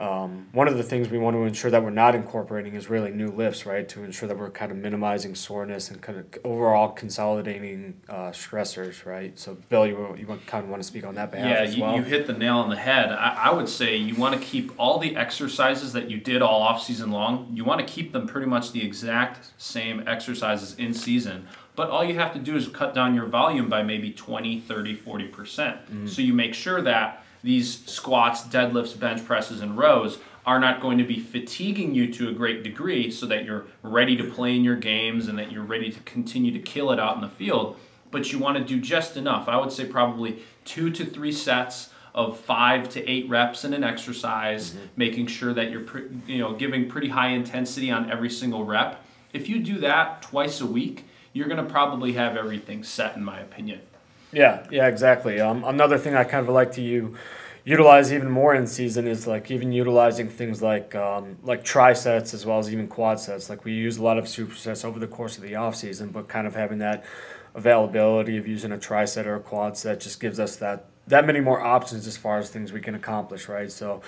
Um, 0.00 0.46
one 0.52 0.68
of 0.68 0.76
the 0.76 0.84
things 0.84 1.08
we 1.08 1.18
want 1.18 1.34
to 1.34 1.42
ensure 1.42 1.72
that 1.72 1.82
we're 1.82 1.90
not 1.90 2.14
incorporating 2.14 2.74
is 2.74 2.88
really 2.88 3.10
new 3.10 3.30
lifts, 3.30 3.66
right? 3.66 3.88
To 3.88 4.04
ensure 4.04 4.28
that 4.28 4.38
we're 4.38 4.50
kind 4.50 4.70
of 4.70 4.78
minimizing 4.78 5.34
soreness 5.34 5.90
and 5.90 6.00
kind 6.00 6.18
of 6.18 6.26
overall 6.44 6.90
consolidating 6.90 8.00
uh, 8.08 8.30
stressors, 8.30 9.04
right? 9.04 9.36
So, 9.36 9.56
Bill, 9.68 9.88
you, 9.88 10.16
you 10.16 10.26
kind 10.46 10.62
of 10.62 10.70
want 10.70 10.82
to 10.82 10.86
speak 10.86 11.04
on 11.04 11.16
that 11.16 11.32
behalf 11.32 11.50
yeah, 11.50 11.62
as 11.62 11.76
well? 11.76 11.96
you, 11.96 11.98
you 11.98 12.02
hit 12.04 12.28
the 12.28 12.32
nail 12.32 12.58
on 12.58 12.70
the 12.70 12.76
head. 12.76 13.10
I, 13.10 13.46
I 13.46 13.52
would 13.52 13.68
say 13.68 13.96
you 13.96 14.14
want 14.14 14.40
to 14.40 14.46
keep 14.46 14.72
all 14.78 14.98
the 14.98 15.16
exercises 15.16 15.92
that 15.94 16.08
you 16.08 16.18
did 16.18 16.42
all 16.42 16.62
off 16.62 16.80
season 16.80 17.10
long, 17.10 17.50
you 17.52 17.64
want 17.64 17.80
to 17.84 17.92
keep 17.92 18.12
them 18.12 18.28
pretty 18.28 18.46
much 18.46 18.70
the 18.70 18.84
exact 18.84 19.50
same 19.58 20.06
exercises 20.06 20.76
in 20.78 20.94
season. 20.94 21.48
But 21.74 21.90
all 21.90 22.04
you 22.04 22.14
have 22.14 22.32
to 22.34 22.38
do 22.38 22.56
is 22.56 22.68
cut 22.68 22.94
down 22.94 23.14
your 23.14 23.26
volume 23.26 23.68
by 23.68 23.82
maybe 23.82 24.12
20, 24.12 24.60
30, 24.60 24.96
40%. 24.96 25.32
Mm-hmm. 25.32 26.06
So 26.06 26.22
you 26.22 26.34
make 26.34 26.54
sure 26.54 26.82
that 26.82 27.24
these 27.42 27.84
squats, 27.86 28.42
deadlifts, 28.42 28.98
bench 28.98 29.24
presses, 29.24 29.60
and 29.60 29.76
rows 29.76 30.18
are 30.46 30.58
not 30.58 30.80
going 30.80 30.96
to 30.98 31.04
be 31.04 31.20
fatiguing 31.20 31.94
you 31.94 32.10
to 32.12 32.28
a 32.30 32.32
great 32.32 32.62
degree 32.62 33.10
so 33.10 33.26
that 33.26 33.44
you're 33.44 33.66
ready 33.82 34.16
to 34.16 34.24
play 34.24 34.56
in 34.56 34.64
your 34.64 34.76
games 34.76 35.28
and 35.28 35.38
that 35.38 35.52
you're 35.52 35.62
ready 35.62 35.92
to 35.92 36.00
continue 36.00 36.50
to 36.50 36.58
kill 36.58 36.90
it 36.90 36.98
out 36.98 37.14
in 37.14 37.20
the 37.20 37.28
field. 37.28 37.76
But 38.10 38.32
you 38.32 38.38
want 38.38 38.56
to 38.56 38.64
do 38.64 38.80
just 38.80 39.16
enough. 39.16 39.46
I 39.46 39.58
would 39.58 39.70
say 39.70 39.84
probably 39.84 40.38
two 40.64 40.90
to 40.90 41.04
three 41.04 41.32
sets 41.32 41.90
of 42.14 42.40
five 42.40 42.88
to 42.88 43.06
eight 43.08 43.28
reps 43.28 43.64
in 43.64 43.74
an 43.74 43.84
exercise, 43.84 44.70
mm-hmm. 44.70 44.86
making 44.96 45.26
sure 45.26 45.52
that 45.52 45.70
you're 45.70 45.84
you 46.26 46.38
know 46.38 46.54
giving 46.54 46.88
pretty 46.88 47.08
high 47.08 47.28
intensity 47.28 47.90
on 47.90 48.10
every 48.10 48.30
single 48.30 48.64
rep. 48.64 49.04
If 49.32 49.48
you 49.48 49.58
do 49.58 49.78
that 49.80 50.22
twice 50.22 50.60
a 50.60 50.66
week, 50.66 51.04
you're 51.32 51.48
going 51.48 51.62
to 51.62 51.70
probably 51.70 52.14
have 52.14 52.36
everything 52.36 52.82
set, 52.82 53.16
in 53.16 53.22
my 53.22 53.38
opinion. 53.40 53.80
Yeah, 54.32 54.66
yeah, 54.70 54.86
exactly. 54.88 55.40
Um, 55.40 55.64
another 55.64 55.96
thing 55.98 56.14
I 56.14 56.24
kind 56.24 56.46
of 56.46 56.52
like 56.54 56.72
to 56.72 56.82
you 56.82 57.16
utilize 57.64 58.12
even 58.12 58.30
more 58.30 58.54
in 58.54 58.66
season 58.66 59.06
is 59.06 59.26
like 59.26 59.50
even 59.50 59.72
utilizing 59.72 60.28
things 60.28 60.62
like 60.62 60.94
um, 60.94 61.38
like 61.42 61.64
trisets 61.64 62.34
as 62.34 62.44
well 62.44 62.58
as 62.58 62.70
even 62.72 62.88
quad 62.88 63.20
sets. 63.20 63.48
Like 63.48 63.64
we 63.64 63.72
use 63.72 63.96
a 63.98 64.02
lot 64.02 64.18
of 64.18 64.24
supersets 64.24 64.84
over 64.84 64.98
the 64.98 65.06
course 65.06 65.36
of 65.36 65.42
the 65.42 65.54
off 65.54 65.76
season, 65.76 66.10
but 66.10 66.28
kind 66.28 66.46
of 66.46 66.54
having 66.54 66.78
that 66.78 67.04
availability 67.54 68.36
of 68.36 68.46
using 68.46 68.72
a 68.72 68.76
triset 68.76 69.24
or 69.26 69.36
a 69.36 69.40
quad 69.40 69.76
set 69.76 70.00
just 70.00 70.20
gives 70.20 70.38
us 70.38 70.56
that 70.56 70.86
that 71.06 71.26
many 71.26 71.40
more 71.40 71.60
options 71.62 72.06
as 72.06 72.18
far 72.18 72.38
as 72.38 72.50
things 72.50 72.70
we 72.70 72.80
can 72.82 72.94
accomplish, 72.94 73.48
right? 73.48 73.72
So 73.72 74.02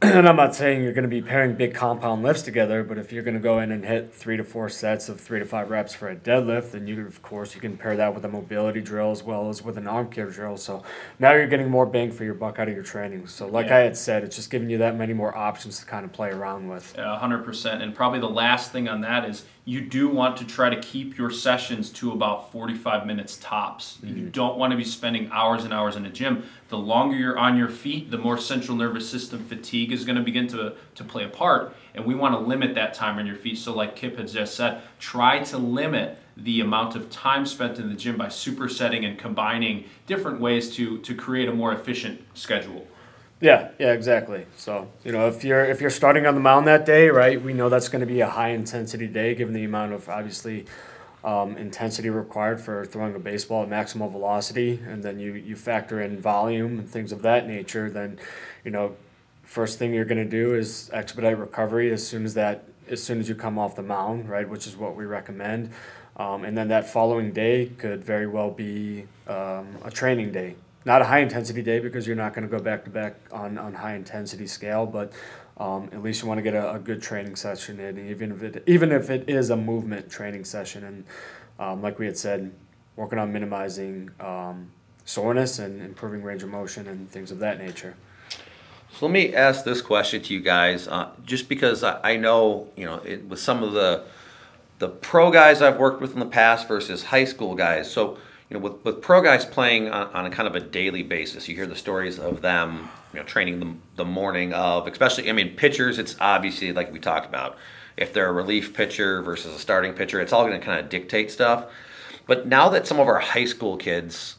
and 0.02 0.26
I'm 0.26 0.36
not 0.36 0.54
saying 0.54 0.82
you're 0.82 0.94
going 0.94 1.02
to 1.02 1.10
be 1.10 1.20
pairing 1.20 1.56
big 1.56 1.74
compound 1.74 2.22
lifts 2.22 2.40
together, 2.40 2.82
but 2.82 2.96
if 2.96 3.12
you're 3.12 3.22
going 3.22 3.34
to 3.34 3.40
go 3.40 3.58
in 3.58 3.70
and 3.70 3.84
hit 3.84 4.14
three 4.14 4.38
to 4.38 4.44
four 4.44 4.70
sets 4.70 5.10
of 5.10 5.20
three 5.20 5.38
to 5.38 5.44
five 5.44 5.68
reps 5.68 5.94
for 5.94 6.08
a 6.08 6.16
deadlift, 6.16 6.70
then 6.70 6.86
you, 6.86 7.06
of 7.06 7.20
course, 7.20 7.54
you 7.54 7.60
can 7.60 7.76
pair 7.76 7.94
that 7.96 8.14
with 8.14 8.24
a 8.24 8.28
mobility 8.28 8.80
drill 8.80 9.10
as 9.10 9.22
well 9.22 9.50
as 9.50 9.62
with 9.62 9.76
an 9.76 9.86
arm 9.86 10.08
care 10.08 10.30
drill. 10.30 10.56
So 10.56 10.82
now 11.18 11.34
you're 11.34 11.46
getting 11.48 11.68
more 11.68 11.84
bang 11.84 12.12
for 12.12 12.24
your 12.24 12.32
buck 12.32 12.58
out 12.58 12.66
of 12.66 12.74
your 12.74 12.82
training. 12.82 13.26
So, 13.26 13.46
like 13.46 13.66
Yeah. 13.66 13.76
I 13.76 13.80
had 13.80 13.94
said, 13.94 14.24
it's 14.24 14.36
just 14.36 14.48
giving 14.48 14.70
you 14.70 14.78
that 14.78 14.96
many 14.96 15.12
more 15.12 15.36
options 15.36 15.80
to 15.80 15.84
kind 15.84 16.06
of 16.06 16.12
play 16.12 16.30
around 16.30 16.68
with. 16.68 16.96
A 16.96 17.18
hundred 17.18 17.44
percent. 17.44 17.82
And 17.82 17.94
probably 17.94 18.20
the 18.20 18.30
last 18.30 18.72
thing 18.72 18.88
on 18.88 19.02
that 19.02 19.28
is 19.28 19.44
you 19.66 19.82
do 19.82 20.08
want 20.08 20.36
to 20.38 20.44
try 20.44 20.70
to 20.70 20.80
keep 20.80 21.18
your 21.18 21.30
sessions 21.30 21.90
to 21.90 22.12
about 22.12 22.50
45 22.50 23.06
minutes 23.06 23.36
tops. 23.40 23.98
You 24.02 24.14
mm-hmm. 24.14 24.30
don't 24.30 24.56
want 24.56 24.70
to 24.70 24.76
be 24.76 24.84
spending 24.84 25.28
hours 25.30 25.64
and 25.64 25.72
hours 25.72 25.96
in 25.96 26.06
a 26.06 26.10
gym. 26.10 26.44
The 26.70 26.78
longer 26.78 27.16
you're 27.16 27.38
on 27.38 27.56
your 27.56 27.68
feet, 27.68 28.10
the 28.10 28.18
more 28.18 28.38
central 28.38 28.76
nervous 28.76 29.08
system 29.08 29.44
fatigue 29.44 29.89
is 29.92 30.04
going 30.04 30.16
to 30.16 30.22
begin 30.22 30.46
to, 30.48 30.74
to 30.94 31.04
play 31.04 31.24
a 31.24 31.28
part. 31.28 31.74
And 31.94 32.04
we 32.04 32.14
want 32.14 32.34
to 32.34 32.40
limit 32.40 32.74
that 32.74 32.94
time 32.94 33.18
on 33.18 33.26
your 33.26 33.36
feet. 33.36 33.58
So, 33.58 33.74
like 33.74 33.96
Kip 33.96 34.16
had 34.16 34.28
just 34.28 34.54
said, 34.54 34.82
try 34.98 35.40
to 35.44 35.58
limit 35.58 36.18
the 36.36 36.60
amount 36.60 36.96
of 36.96 37.10
time 37.10 37.44
spent 37.44 37.78
in 37.78 37.88
the 37.88 37.94
gym 37.94 38.16
by 38.16 38.26
supersetting 38.26 39.04
and 39.04 39.18
combining 39.18 39.84
different 40.06 40.40
ways 40.40 40.74
to, 40.76 40.98
to 40.98 41.14
create 41.14 41.48
a 41.48 41.52
more 41.52 41.72
efficient 41.72 42.22
schedule. 42.34 42.86
Yeah, 43.40 43.70
yeah, 43.78 43.92
exactly. 43.92 44.46
So 44.56 44.90
you 45.02 45.12
know, 45.12 45.26
if 45.26 45.44
you're 45.44 45.64
if 45.64 45.80
you're 45.80 45.88
starting 45.88 46.26
on 46.26 46.34
the 46.34 46.40
mound 46.40 46.66
that 46.66 46.84
day, 46.84 47.08
right, 47.08 47.40
we 47.40 47.54
know 47.54 47.70
that's 47.70 47.88
going 47.88 48.00
to 48.00 48.06
be 48.06 48.20
a 48.20 48.28
high 48.28 48.50
intensity 48.50 49.06
day, 49.06 49.34
given 49.34 49.54
the 49.54 49.64
amount 49.64 49.94
of 49.94 50.10
obviously 50.10 50.66
um, 51.24 51.56
intensity 51.56 52.10
required 52.10 52.60
for 52.60 52.84
throwing 52.84 53.14
a 53.14 53.18
baseball 53.18 53.62
at 53.62 53.70
maximal 53.70 54.10
velocity, 54.10 54.80
and 54.86 55.02
then 55.02 55.18
you 55.18 55.32
you 55.32 55.56
factor 55.56 56.02
in 56.02 56.20
volume 56.20 56.78
and 56.78 56.88
things 56.88 57.12
of 57.12 57.22
that 57.22 57.46
nature. 57.46 57.88
Then, 57.88 58.18
you 58.62 58.70
know, 58.70 58.96
first 59.50 59.80
thing 59.80 59.92
you're 59.92 60.04
going 60.04 60.16
to 60.16 60.24
do 60.24 60.54
is 60.54 60.88
expedite 60.92 61.36
recovery 61.36 61.90
as 61.90 62.06
soon 62.06 62.24
as 62.24 62.34
that 62.34 62.68
as 62.88 63.02
soon 63.02 63.18
as 63.18 63.28
you 63.28 63.34
come 63.34 63.58
off 63.58 63.74
the 63.74 63.82
mound, 63.82 64.28
right, 64.28 64.48
which 64.48 64.66
is 64.66 64.76
what 64.76 64.94
we 64.96 65.04
recommend. 65.04 65.70
Um, 66.16 66.44
and 66.44 66.56
then 66.56 66.68
that 66.68 66.88
following 66.88 67.32
day 67.32 67.66
could 67.78 68.04
very 68.04 68.28
well 68.28 68.50
be 68.50 69.06
um, 69.26 69.66
a 69.84 69.90
training 69.90 70.30
day, 70.30 70.54
not 70.84 71.02
a 71.02 71.04
high 71.04 71.18
intensity 71.18 71.62
day 71.62 71.80
because 71.80 72.06
you're 72.06 72.16
not 72.16 72.32
going 72.32 72.48
to 72.48 72.56
go 72.56 72.62
back 72.62 72.84
to 72.84 72.90
back 72.90 73.16
on 73.32 73.58
on 73.58 73.74
high 73.74 73.96
intensity 73.96 74.46
scale, 74.46 74.86
but 74.86 75.12
um, 75.58 75.88
at 75.92 76.00
least 76.00 76.22
you 76.22 76.28
want 76.28 76.38
to 76.38 76.42
get 76.42 76.54
a, 76.54 76.74
a 76.74 76.78
good 76.78 77.02
training 77.02 77.34
session 77.34 77.80
in, 77.80 78.08
even 78.08 78.30
if 78.30 78.42
it 78.44 78.62
even 78.68 78.92
if 78.92 79.10
it 79.10 79.28
is 79.28 79.50
a 79.50 79.56
movement 79.56 80.08
training 80.08 80.44
session. 80.44 80.84
And 80.84 81.04
um, 81.58 81.82
like 81.82 81.98
we 81.98 82.06
had 82.06 82.16
said, 82.16 82.52
working 82.94 83.18
on 83.18 83.32
minimizing 83.32 84.10
um, 84.20 84.70
soreness 85.04 85.58
and 85.58 85.82
improving 85.82 86.22
range 86.22 86.44
of 86.44 86.50
motion 86.50 86.86
and 86.86 87.10
things 87.10 87.32
of 87.32 87.40
that 87.40 87.58
nature. 87.58 87.96
So 88.92 89.06
let 89.06 89.12
me 89.12 89.34
ask 89.34 89.64
this 89.64 89.80
question 89.80 90.20
to 90.22 90.34
you 90.34 90.40
guys, 90.40 90.86
uh, 90.88 91.10
just 91.24 91.48
because 91.48 91.82
I, 91.82 92.00
I 92.02 92.16
know, 92.16 92.68
you 92.76 92.84
know, 92.84 92.96
it, 92.96 93.24
with 93.24 93.40
some 93.40 93.62
of 93.62 93.72
the 93.72 94.04
the 94.78 94.88
pro 94.88 95.30
guys 95.30 95.60
I've 95.60 95.78
worked 95.78 96.00
with 96.00 96.14
in 96.14 96.20
the 96.20 96.26
past 96.26 96.66
versus 96.66 97.04
high 97.04 97.24
school 97.24 97.54
guys. 97.54 97.90
So, 97.90 98.16
you 98.48 98.56
know, 98.56 98.60
with, 98.60 98.82
with 98.82 99.02
pro 99.02 99.20
guys 99.20 99.44
playing 99.44 99.90
on, 99.90 100.08
on 100.08 100.26
a 100.26 100.30
kind 100.30 100.48
of 100.48 100.56
a 100.56 100.60
daily 100.60 101.02
basis, 101.02 101.48
you 101.48 101.54
hear 101.54 101.66
the 101.66 101.76
stories 101.76 102.18
of 102.18 102.40
them, 102.40 102.88
you 103.12 103.20
know, 103.20 103.26
training 103.26 103.60
the, 103.60 103.74
the 103.96 104.04
morning 104.06 104.54
of, 104.54 104.86
especially, 104.86 105.28
I 105.28 105.32
mean, 105.32 105.54
pitchers, 105.54 105.98
it's 105.98 106.16
obviously 106.18 106.72
like 106.72 106.92
we 106.92 106.98
talked 106.98 107.26
about. 107.26 107.58
If 107.98 108.14
they're 108.14 108.28
a 108.28 108.32
relief 108.32 108.72
pitcher 108.72 109.20
versus 109.20 109.54
a 109.54 109.58
starting 109.58 109.92
pitcher, 109.92 110.18
it's 110.18 110.32
all 110.32 110.46
going 110.46 110.58
to 110.58 110.64
kind 110.64 110.80
of 110.80 110.88
dictate 110.88 111.30
stuff. 111.30 111.66
But 112.26 112.46
now 112.46 112.70
that 112.70 112.86
some 112.86 112.98
of 112.98 113.06
our 113.06 113.18
high 113.18 113.44
school 113.44 113.76
kids, 113.76 114.36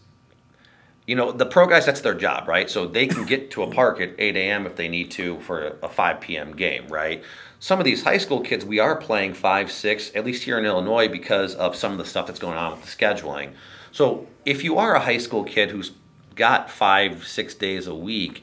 you 1.08 1.15
know, 1.15 1.31
the 1.31 1.46
pro 1.46 1.67
guys, 1.67 1.86
that's 1.86 2.01
their 2.01 2.13
job, 2.13 2.48
right? 2.48 2.70
So 2.70 2.86
they 2.86 3.08
can 3.08 3.25
get 3.25 3.51
to 3.51 3.63
a 3.63 3.65
mm-hmm. 3.65 3.75
park 3.75 4.01
at 4.01 4.13
8 4.17 4.36
a.m. 4.36 4.65
if 4.65 4.75
they 4.75 4.88
need 4.88 5.12
to 5.12 5.39
for 5.41 5.77
a 5.81 5.89
5 5.89 6.22
p.m. 6.22 6.55
game, 6.55 6.88
right? 6.88 7.24
Some 7.60 7.79
of 7.79 7.86
these 7.86 8.03
high 8.03 8.17
school 8.17 8.41
kids, 8.41 8.65
we 8.65 8.79
are 8.79 8.96
playing 8.96 9.34
5, 9.34 9.72
6, 9.72 10.12
at 10.15 10.25
least 10.25 10.43
here 10.43 10.58
in 10.58 10.65
Illinois, 10.65 11.08
because 11.08 11.55
of 11.55 11.75
some 11.75 11.91
of 11.91 11.98
the 11.98 12.05
stuff 12.05 12.27
that's 12.27 12.39
going 12.39 12.58
on 12.58 12.72
with 12.72 12.81
the 12.81 12.88
scheduling. 12.88 13.53
So 13.91 14.27
if 14.46 14.63
you 14.63 14.77
are 14.77 14.96
a 14.96 15.00
high 15.00 15.17
school 15.17 15.43
kid 15.43 15.72
who's 15.72 15.91
got 16.36 16.72
five, 16.72 17.27
six 17.27 17.53
days 17.53 17.88
a 17.88 17.96
week, 17.96 18.41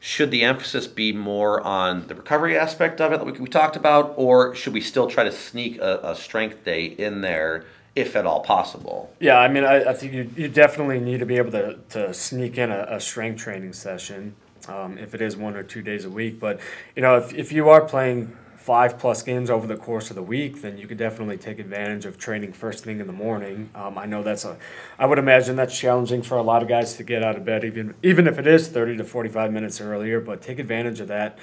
should 0.00 0.30
the 0.30 0.44
emphasis 0.44 0.86
be 0.86 1.12
more 1.12 1.60
on 1.60 2.06
the 2.08 2.14
recovery 2.14 2.56
aspect 2.56 3.00
of 3.00 3.12
it 3.12 3.18
that 3.18 3.24
we, 3.24 3.32
we 3.32 3.48
talked 3.48 3.76
about, 3.76 4.14
or 4.16 4.54
should 4.54 4.72
we 4.72 4.80
still 4.80 5.08
try 5.08 5.24
to 5.24 5.32
sneak 5.32 5.78
a, 5.78 6.00
a 6.02 6.14
strength 6.14 6.64
day 6.64 6.84
in 6.84 7.20
there 7.20 7.64
if 7.98 8.16
at 8.16 8.26
all 8.26 8.40
possible? 8.40 9.12
Yeah, 9.20 9.38
I 9.38 9.48
mean, 9.48 9.64
I, 9.64 9.90
I 9.90 9.92
think 9.92 10.12
you, 10.12 10.30
you 10.36 10.48
definitely 10.48 11.00
need 11.00 11.20
to 11.20 11.26
be 11.26 11.36
able 11.36 11.52
to, 11.52 11.78
to 11.90 12.14
sneak 12.14 12.58
in 12.58 12.70
a, 12.70 12.86
a 12.90 13.00
strength 13.00 13.40
training 13.40 13.72
session 13.72 14.34
um, 14.68 14.98
if 14.98 15.14
it 15.14 15.20
is 15.20 15.36
one 15.36 15.56
or 15.56 15.62
two 15.62 15.82
days 15.82 16.04
a 16.04 16.10
week. 16.10 16.38
But, 16.38 16.60
you 16.94 17.02
know, 17.02 17.16
if, 17.16 17.34
if 17.34 17.52
you 17.52 17.68
are 17.68 17.80
playing 17.80 18.36
five 18.68 18.98
plus 18.98 19.22
games 19.22 19.48
over 19.48 19.66
the 19.66 19.76
course 19.76 20.10
of 20.10 20.16
the 20.16 20.22
week, 20.22 20.60
then 20.60 20.76
you 20.76 20.86
could 20.86 20.98
definitely 20.98 21.38
take 21.38 21.58
advantage 21.58 22.04
of 22.04 22.18
training 22.18 22.52
first 22.52 22.84
thing 22.84 23.00
in 23.00 23.06
the 23.06 23.12
morning. 23.12 23.70
Um, 23.74 23.96
I 23.96 24.04
know 24.04 24.22
that's 24.22 24.44
a, 24.44 24.58
I 24.98 25.06
would 25.06 25.18
imagine 25.18 25.56
that's 25.56 25.78
challenging 25.78 26.20
for 26.22 26.36
a 26.36 26.42
lot 26.42 26.62
of 26.62 26.68
guys 26.68 26.94
to 26.96 27.02
get 27.02 27.22
out 27.22 27.34
of 27.34 27.46
bed, 27.46 27.64
even 27.64 27.94
even 28.02 28.26
if 28.26 28.38
it 28.38 28.46
is 28.46 28.68
30 28.68 28.98
to 28.98 29.04
45 29.04 29.52
minutes 29.52 29.80
earlier, 29.80 30.20
but 30.20 30.42
take 30.42 30.58
advantage 30.58 31.00
of 31.00 31.08
that. 31.08 31.38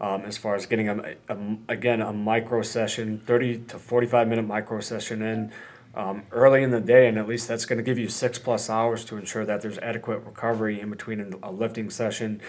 Um, 0.00 0.22
as 0.22 0.36
far 0.36 0.56
as 0.56 0.66
getting 0.66 0.88
a, 0.88 1.14
a, 1.28 1.36
again 1.68 2.02
a 2.02 2.12
micro 2.12 2.62
session, 2.62 3.22
30 3.24 3.58
to 3.68 3.78
45 3.78 4.26
minute 4.26 4.46
micro 4.46 4.80
session 4.80 5.22
in 5.22 5.52
um, 5.96 6.24
early 6.32 6.62
in 6.62 6.70
the 6.70 6.80
day, 6.80 7.06
and 7.08 7.18
at 7.18 7.28
least 7.28 7.48
that's 7.48 7.64
going 7.64 7.76
to 7.78 7.82
give 7.82 7.98
you 7.98 8.08
six 8.08 8.38
plus 8.38 8.68
hours 8.68 9.04
to 9.06 9.16
ensure 9.16 9.44
that 9.44 9.60
there's 9.60 9.78
adequate 9.78 10.18
recovery 10.20 10.80
in 10.80 10.90
between 10.90 11.34
a 11.42 11.50
lifting 11.50 11.90
session, 11.90 12.40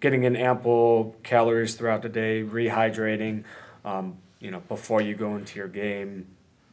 getting 0.00 0.24
in 0.24 0.36
ample 0.36 1.16
calories 1.22 1.74
throughout 1.74 2.02
the 2.02 2.08
day, 2.08 2.42
rehydrating, 2.42 3.44
um, 3.84 4.18
you 4.40 4.50
know, 4.50 4.60
before 4.68 5.00
you 5.00 5.14
go 5.14 5.36
into 5.36 5.58
your 5.58 5.68
game 5.68 6.26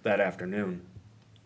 that 0.03 0.19
afternoon. 0.19 0.81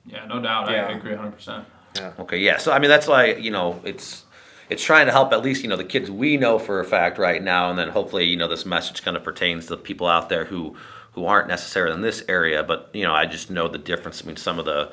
Yeah, 0.05 0.25
no 0.25 0.41
doubt. 0.41 0.71
Yeah. 0.71 0.87
I 0.87 0.91
agree 0.91 1.13
100%. 1.13 1.65
Yeah. 1.95 2.13
Okay, 2.19 2.37
yeah. 2.37 2.57
So 2.57 2.71
I 2.71 2.79
mean, 2.79 2.89
that's 2.89 3.07
why 3.07 3.33
you 3.33 3.51
know 3.51 3.81
it's 3.83 4.25
it's 4.69 4.83
trying 4.83 5.07
to 5.07 5.11
help 5.11 5.33
at 5.33 5.41
least 5.41 5.63
you 5.63 5.69
know 5.69 5.75
the 5.75 5.83
kids 5.83 6.09
we 6.11 6.37
know 6.37 6.59
for 6.59 6.79
a 6.79 6.85
fact 6.85 7.17
right 7.17 7.41
now, 7.41 7.69
and 7.69 7.79
then 7.79 7.89
hopefully 7.89 8.25
you 8.25 8.37
know 8.37 8.47
this 8.47 8.65
message 8.65 9.03
kind 9.03 9.17
of 9.17 9.23
pertains 9.23 9.65
to 9.67 9.77
people 9.77 10.07
out 10.07 10.29
there 10.29 10.45
who 10.45 10.75
who 11.19 11.25
aren't 11.25 11.49
necessarily 11.49 11.93
in 11.93 12.01
this 12.01 12.23
area, 12.29 12.63
but 12.63 12.89
you 12.93 13.03
know 13.03 13.13
I 13.13 13.25
just 13.25 13.49
know 13.51 13.67
the 13.67 13.77
difference 13.77 14.21
between 14.21 14.37
some 14.37 14.57
of 14.57 14.65
the 14.65 14.91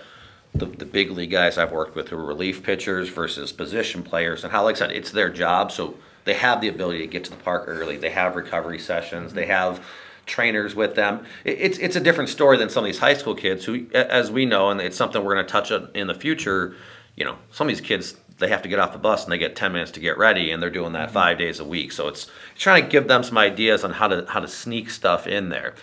the, 0.55 0.67
the 0.67 0.87
big 0.87 1.11
league 1.11 1.31
guys 1.31 1.59
I've 1.59 1.73
worked 1.73 1.95
with 1.95 2.09
who 2.09 2.17
are 2.17 2.25
relief 2.25 2.63
pitchers 2.63 3.09
versus 3.09 3.53
position 3.53 4.03
players, 4.03 4.43
and 4.43 4.53
how 4.53 4.65
like 4.65 4.77
I 4.77 4.79
said, 4.79 4.91
it's 4.93 5.11
their 5.11 5.31
job, 5.31 5.71
so 5.71 5.95
they 6.25 6.35
have 6.35 6.61
the 6.61 6.69
ability 6.69 6.99
to 6.99 7.07
get 7.07 7.25
to 7.25 7.31
the 7.31 7.37
park 7.37 7.65
early. 7.69 7.97
They 7.97 8.11
have 8.11 8.35
recovery 8.35 8.79
sessions. 8.79 9.35
They 9.35 9.47
have 9.47 9.81
trainers 10.25 10.75
with 10.75 10.97
them. 10.97 11.25
It- 11.45 11.59
It's 11.61 11.79
it's 11.79 11.97
a 11.97 12.01
different 12.01 12.31
story 12.31 12.57
than 12.57 12.69
some 12.71 12.85
of 12.85 12.87
these 12.87 12.99
high 12.99 13.15
school 13.15 13.35
kids 13.35 13.65
who, 13.65 13.87
as 13.95 14.31
we 14.31 14.47
know, 14.47 14.71
and 14.71 14.81
it's 14.81 14.97
something 14.97 15.23
we're 15.23 15.35
going 15.35 15.47
to 15.47 15.53
touch 15.53 15.71
on 15.71 15.91
in 15.95 16.09
the 16.09 16.15
future. 16.15 16.75
You 17.15 17.25
know, 17.25 17.37
some 17.53 17.69
of 17.69 17.75
these 17.75 17.87
kids 17.87 18.17
they 18.39 18.49
have 18.49 18.63
to 18.63 18.69
get 18.69 18.79
off 18.79 18.93
the 18.93 18.99
bus 18.99 19.25
and 19.25 19.33
they 19.33 19.39
get 19.39 19.55
ten 19.57 19.73
minutes 19.73 19.93
to 19.93 20.01
get 20.01 20.19
ready, 20.19 20.51
and 20.51 20.63
they're 20.63 20.71
doing 20.71 20.93
that 20.95 21.07
mm-hmm. 21.07 21.15
five 21.15 21.39
days 21.39 21.61
a 21.61 21.65
week. 21.65 21.93
So 21.93 22.09
it's 22.09 22.27
trying 22.57 22.83
to 22.83 22.89
give 22.89 23.09
them 23.09 23.23
some 23.23 23.39
ideas 23.39 23.85
on 23.85 23.93
how 23.93 24.09
to 24.09 24.27
how 24.29 24.41
to 24.41 24.49
sneak 24.49 24.91
stuff 24.91 25.27
in 25.27 25.49
there. 25.51 25.75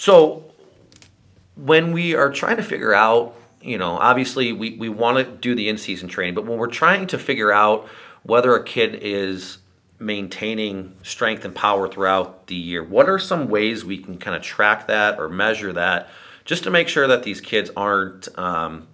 So 0.00 0.50
when 1.56 1.92
we 1.92 2.14
are 2.14 2.32
trying 2.32 2.56
to 2.56 2.62
figure 2.62 2.94
out, 2.94 3.36
you 3.60 3.76
know, 3.76 3.98
obviously 3.98 4.50
we, 4.50 4.78
we 4.78 4.88
want 4.88 5.18
to 5.18 5.30
do 5.30 5.54
the 5.54 5.68
in 5.68 5.76
season 5.76 6.08
training, 6.08 6.34
but 6.34 6.46
when 6.46 6.56
we're 6.56 6.68
trying 6.68 7.06
to 7.08 7.18
figure 7.18 7.52
out 7.52 7.86
whether 8.22 8.56
a 8.56 8.64
kid 8.64 8.98
is 9.02 9.58
maintaining 9.98 10.96
strength 11.02 11.44
and 11.44 11.54
power 11.54 11.86
throughout 11.86 12.46
the 12.46 12.54
year, 12.54 12.82
what 12.82 13.10
are 13.10 13.18
some 13.18 13.50
ways 13.50 13.84
we 13.84 13.98
can 13.98 14.16
kind 14.16 14.34
of 14.34 14.40
track 14.40 14.86
that 14.86 15.20
or 15.20 15.28
measure 15.28 15.70
that 15.74 16.08
just 16.46 16.64
to 16.64 16.70
make 16.70 16.88
sure 16.88 17.06
that 17.06 17.22
these 17.22 17.42
kids 17.42 17.70
aren't, 17.76 18.26
um, 18.38 18.88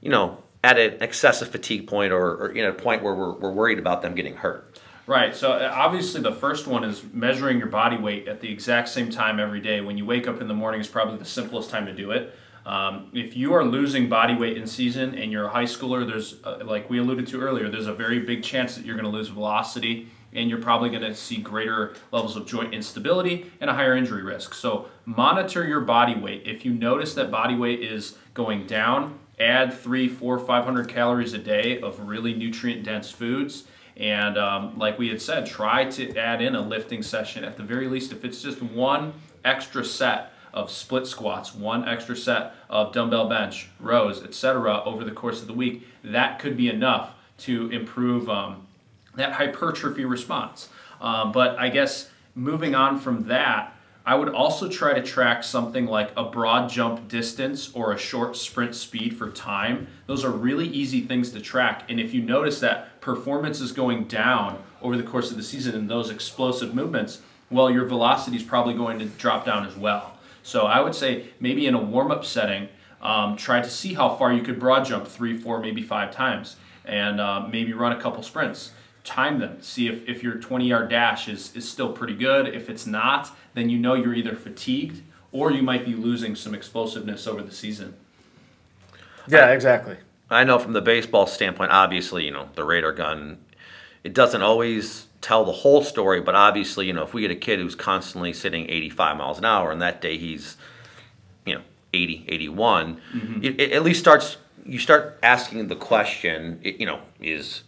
you 0.00 0.08
know, 0.08 0.38
at 0.62 0.78
an 0.78 1.02
excessive 1.02 1.48
fatigue 1.48 1.88
point 1.88 2.12
or, 2.12 2.36
or 2.36 2.54
you 2.54 2.62
know, 2.62 2.70
a 2.70 2.74
point 2.74 3.02
where 3.02 3.12
we're, 3.12 3.32
we're 3.32 3.50
worried 3.50 3.80
about 3.80 4.02
them 4.02 4.14
getting 4.14 4.36
hurt? 4.36 4.78
Right. 5.06 5.36
So 5.36 5.52
uh, 5.52 5.70
obviously, 5.74 6.22
the 6.22 6.32
first 6.32 6.66
one 6.66 6.82
is 6.82 7.02
measuring 7.12 7.58
your 7.58 7.66
body 7.66 7.98
weight 7.98 8.26
at 8.26 8.40
the 8.40 8.50
exact 8.50 8.88
same 8.88 9.10
time 9.10 9.38
every 9.38 9.60
day. 9.60 9.82
When 9.82 9.98
you 9.98 10.06
wake 10.06 10.26
up 10.26 10.40
in 10.40 10.48
the 10.48 10.54
morning 10.54 10.80
is 10.80 10.88
probably 10.88 11.18
the 11.18 11.26
simplest 11.26 11.68
time 11.68 11.84
to 11.86 11.92
do 11.92 12.10
it. 12.10 12.34
Um, 12.64 13.10
if 13.12 13.36
you 13.36 13.52
are 13.52 13.62
losing 13.62 14.08
body 14.08 14.34
weight 14.34 14.56
in 14.56 14.66
season 14.66 15.14
and 15.14 15.30
you're 15.30 15.44
a 15.44 15.50
high 15.50 15.64
schooler, 15.64 16.06
there's 16.06 16.36
uh, 16.44 16.60
like 16.64 16.88
we 16.88 16.98
alluded 16.98 17.26
to 17.28 17.40
earlier, 17.40 17.68
there's 17.68 17.86
a 17.86 17.92
very 17.92 18.20
big 18.20 18.42
chance 18.42 18.76
that 18.76 18.86
you're 18.86 18.96
going 18.96 19.04
to 19.04 19.10
lose 19.10 19.28
velocity 19.28 20.08
and 20.32 20.48
you're 20.48 20.62
probably 20.62 20.88
going 20.88 21.02
to 21.02 21.14
see 21.14 21.36
greater 21.36 21.94
levels 22.10 22.36
of 22.36 22.46
joint 22.46 22.72
instability 22.72 23.52
and 23.60 23.68
a 23.68 23.74
higher 23.74 23.94
injury 23.94 24.22
risk. 24.22 24.54
So 24.54 24.88
monitor 25.04 25.66
your 25.66 25.82
body 25.82 26.14
weight. 26.14 26.42
If 26.46 26.64
you 26.64 26.72
notice 26.72 27.14
that 27.14 27.30
body 27.30 27.54
weight 27.54 27.82
is 27.82 28.16
going 28.32 28.66
down, 28.66 29.18
add 29.38 29.74
three, 29.74 30.08
four, 30.08 30.38
five 30.38 30.64
hundred 30.64 30.88
calories 30.88 31.34
a 31.34 31.38
day 31.38 31.82
of 31.82 32.08
really 32.08 32.32
nutrient 32.32 32.82
dense 32.82 33.10
foods. 33.10 33.64
And 33.96 34.36
um, 34.36 34.78
like 34.78 34.98
we 34.98 35.08
had 35.08 35.22
said, 35.22 35.46
try 35.46 35.84
to 35.90 36.16
add 36.16 36.42
in 36.42 36.54
a 36.54 36.60
lifting 36.60 37.02
session 37.02 37.44
at 37.44 37.56
the 37.56 37.62
very 37.62 37.86
least. 37.86 38.12
If 38.12 38.24
it's 38.24 38.42
just 38.42 38.60
one 38.60 39.12
extra 39.44 39.84
set 39.84 40.32
of 40.52 40.70
split 40.70 41.06
squats, 41.06 41.54
one 41.54 41.88
extra 41.88 42.16
set 42.16 42.54
of 42.70 42.92
dumbbell 42.92 43.28
bench, 43.28 43.68
rows, 43.80 44.22
etc., 44.22 44.82
over 44.84 45.04
the 45.04 45.10
course 45.10 45.40
of 45.40 45.48
the 45.48 45.52
week, 45.52 45.86
that 46.02 46.38
could 46.38 46.56
be 46.56 46.68
enough 46.68 47.14
to 47.38 47.68
improve 47.70 48.28
um, 48.28 48.66
that 49.16 49.32
hypertrophy 49.32 50.04
response. 50.04 50.68
Um, 51.00 51.32
but 51.32 51.58
I 51.58 51.68
guess 51.68 52.10
moving 52.34 52.74
on 52.74 52.98
from 52.98 53.24
that, 53.28 53.74
I 54.06 54.14
would 54.16 54.28
also 54.28 54.68
try 54.68 54.92
to 54.92 55.02
track 55.02 55.42
something 55.42 55.86
like 55.86 56.12
a 56.14 56.24
broad 56.24 56.68
jump 56.68 57.08
distance 57.08 57.72
or 57.72 57.92
a 57.92 57.98
short 57.98 58.36
sprint 58.36 58.74
speed 58.74 59.16
for 59.16 59.30
time. 59.30 59.86
Those 60.06 60.24
are 60.24 60.30
really 60.30 60.66
easy 60.66 61.00
things 61.00 61.30
to 61.30 61.40
track. 61.40 61.90
And 61.90 61.98
if 61.98 62.12
you 62.12 62.22
notice 62.22 62.60
that 62.60 62.93
performance 63.04 63.60
is 63.60 63.70
going 63.70 64.04
down 64.04 64.62
over 64.80 64.96
the 64.96 65.02
course 65.02 65.30
of 65.30 65.36
the 65.36 65.42
season 65.42 65.74
in 65.74 65.86
those 65.88 66.10
explosive 66.10 66.74
movements, 66.74 67.20
well, 67.50 67.70
your 67.70 67.84
velocity 67.84 68.38
is 68.38 68.42
probably 68.42 68.72
going 68.72 68.98
to 68.98 69.04
drop 69.04 69.44
down 69.44 69.66
as 69.66 69.76
well. 69.76 70.16
So 70.42 70.62
I 70.62 70.80
would 70.80 70.94
say 70.94 71.26
maybe 71.38 71.66
in 71.66 71.74
a 71.74 71.80
warm 71.80 72.10
up 72.10 72.24
setting, 72.24 72.68
um, 73.02 73.36
try 73.36 73.60
to 73.60 73.68
see 73.68 73.92
how 73.92 74.16
far 74.16 74.32
you 74.32 74.42
could 74.42 74.58
broad 74.58 74.86
jump 74.86 75.06
three, 75.06 75.38
four, 75.38 75.60
maybe 75.60 75.82
five 75.82 76.12
times, 76.12 76.56
and 76.86 77.20
uh, 77.20 77.46
maybe 77.46 77.74
run 77.74 77.92
a 77.92 78.00
couple 78.00 78.22
sprints 78.22 78.72
time 79.04 79.38
them. 79.38 79.60
See 79.60 79.86
if, 79.86 80.08
if 80.08 80.22
your 80.22 80.36
20 80.36 80.66
yard 80.66 80.88
dash 80.88 81.28
is, 81.28 81.54
is 81.54 81.70
still 81.70 81.92
pretty 81.92 82.14
good. 82.14 82.48
If 82.48 82.70
it's 82.70 82.86
not, 82.86 83.30
then 83.52 83.68
you 83.68 83.78
know 83.78 83.92
you're 83.92 84.14
either 84.14 84.34
fatigued 84.34 85.02
or 85.30 85.52
you 85.52 85.62
might 85.62 85.84
be 85.84 85.94
losing 85.94 86.34
some 86.34 86.54
explosiveness 86.54 87.26
over 87.26 87.42
the 87.42 87.52
season. 87.52 87.94
Yeah, 89.28 89.50
exactly. 89.50 89.98
I 90.30 90.44
know 90.44 90.58
from 90.58 90.72
the 90.72 90.80
baseball 90.80 91.26
standpoint, 91.26 91.70
obviously, 91.70 92.24
you 92.24 92.30
know, 92.30 92.48
the 92.54 92.64
radar 92.64 92.92
gun, 92.92 93.38
it 94.02 94.14
doesn't 94.14 94.42
always 94.42 95.06
tell 95.20 95.44
the 95.44 95.52
whole 95.52 95.82
story, 95.82 96.20
but 96.20 96.34
obviously, 96.34 96.86
you 96.86 96.92
know, 96.92 97.02
if 97.02 97.14
we 97.14 97.22
get 97.22 97.30
a 97.30 97.36
kid 97.36 97.58
who's 97.58 97.74
constantly 97.74 98.32
sitting 98.32 98.68
85 98.68 99.16
miles 99.16 99.38
an 99.38 99.44
hour 99.44 99.70
and 99.72 99.80
that 99.80 100.00
day 100.00 100.18
he's, 100.18 100.56
you 101.46 101.54
know, 101.54 101.62
80, 101.92 102.26
81, 102.28 103.00
mm-hmm. 103.14 103.44
it, 103.44 103.60
it, 103.60 103.72
at 103.72 103.82
least 103.82 104.00
starts, 104.00 104.36
you 104.66 104.78
start 104.78 105.18
asking 105.22 105.68
the 105.68 105.76
question, 105.76 106.60
you 106.62 106.86
know, 106.86 107.00
is 107.20 107.62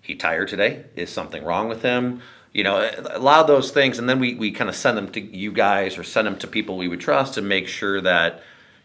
he 0.00 0.14
tired 0.14 0.48
today? 0.48 0.84
Is 0.94 1.10
something 1.10 1.44
wrong 1.44 1.68
with 1.68 1.82
him? 1.82 2.20
You 2.52 2.64
know, 2.64 2.90
a 3.10 3.18
lot 3.18 3.40
of 3.40 3.46
those 3.46 3.70
things, 3.70 3.98
and 3.98 4.08
then 4.08 4.20
we, 4.20 4.34
we 4.34 4.52
kind 4.52 4.68
of 4.68 4.76
send 4.76 4.98
them 4.98 5.10
to 5.12 5.20
you 5.20 5.52
guys 5.52 5.96
or 5.96 6.04
send 6.04 6.26
them 6.26 6.38
to 6.38 6.46
people 6.46 6.76
we 6.76 6.86
would 6.86 7.00
trust 7.00 7.34
to 7.34 7.42
make 7.42 7.66
sure 7.66 8.00
that, 8.00 8.42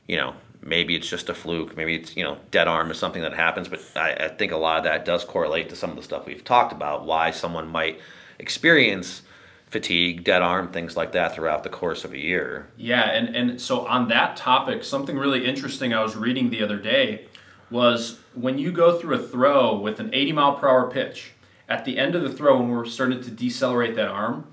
you 0.08 0.16
know, 0.16 0.36
maybe 0.68 0.96
it's 0.96 1.10
just 1.10 1.30
a 1.30 1.34
fluke, 1.34 1.78
maybe 1.78 1.96
it's, 1.96 2.16
you 2.18 2.24
know, 2.24 2.38
dead 2.52 2.68
arm 2.68 2.92
or 2.92 2.94
something 2.94 3.22
that 3.22 3.34
happens. 3.34 3.70
But 3.70 3.82
I, 3.96 4.14
I 4.14 4.28
think 4.28 4.52
a 4.52 4.58
lot 4.58 4.78
of 4.78 4.84
that 4.84 5.06
does 5.06 5.24
correlate 5.24 5.70
to 5.70 5.76
some 5.76 5.90
of 5.92 5.96
the 5.96 6.04
stuff 6.04 6.26
we've 6.26 6.44
talked 6.44 6.74
about, 6.74 7.06
why 7.06 7.32
someone 7.32 7.70
might 7.70 8.00
experience 8.38 9.22
fatigue, 9.68 10.24
dead 10.24 10.42
arm, 10.42 10.72
things 10.72 10.96
like 10.96 11.14
that 11.14 11.34
throughout 11.34 11.64
the 11.64 11.70
course 11.70 12.04
of 12.04 12.14
a 12.14 12.18
year. 12.18 12.68
Yeah, 12.78 13.04
and, 13.04 13.36
and 13.36 13.62
so 13.62 13.88
on 13.88 14.10
that 14.10 14.38
topic, 14.38 14.84
something 14.84 15.18
really 15.18 15.46
interesting 15.46 15.94
I 15.94 16.04
was 16.04 16.16
reading 16.16 16.50
the 16.50 16.64
other 16.64 16.78
day 16.78 17.26
was 17.70 18.20
when 18.34 18.58
you 18.58 18.72
go 18.72 18.98
through 18.98 19.16
a 19.16 19.20
throw 19.20 19.78
with 19.78 20.00
an 20.00 20.14
80 20.14 20.32
mile 20.34 20.56
per 20.56 20.70
hour 20.70 20.90
pitch, 20.90 21.32
at 21.70 21.84
the 21.84 21.98
end 21.98 22.16
of 22.16 22.22
the 22.22 22.32
throw, 22.32 22.58
when 22.58 22.70
we're 22.70 22.86
starting 22.86 23.22
to 23.22 23.32
decelerate 23.32 23.96
that 23.96 24.08
arm, 24.08 24.48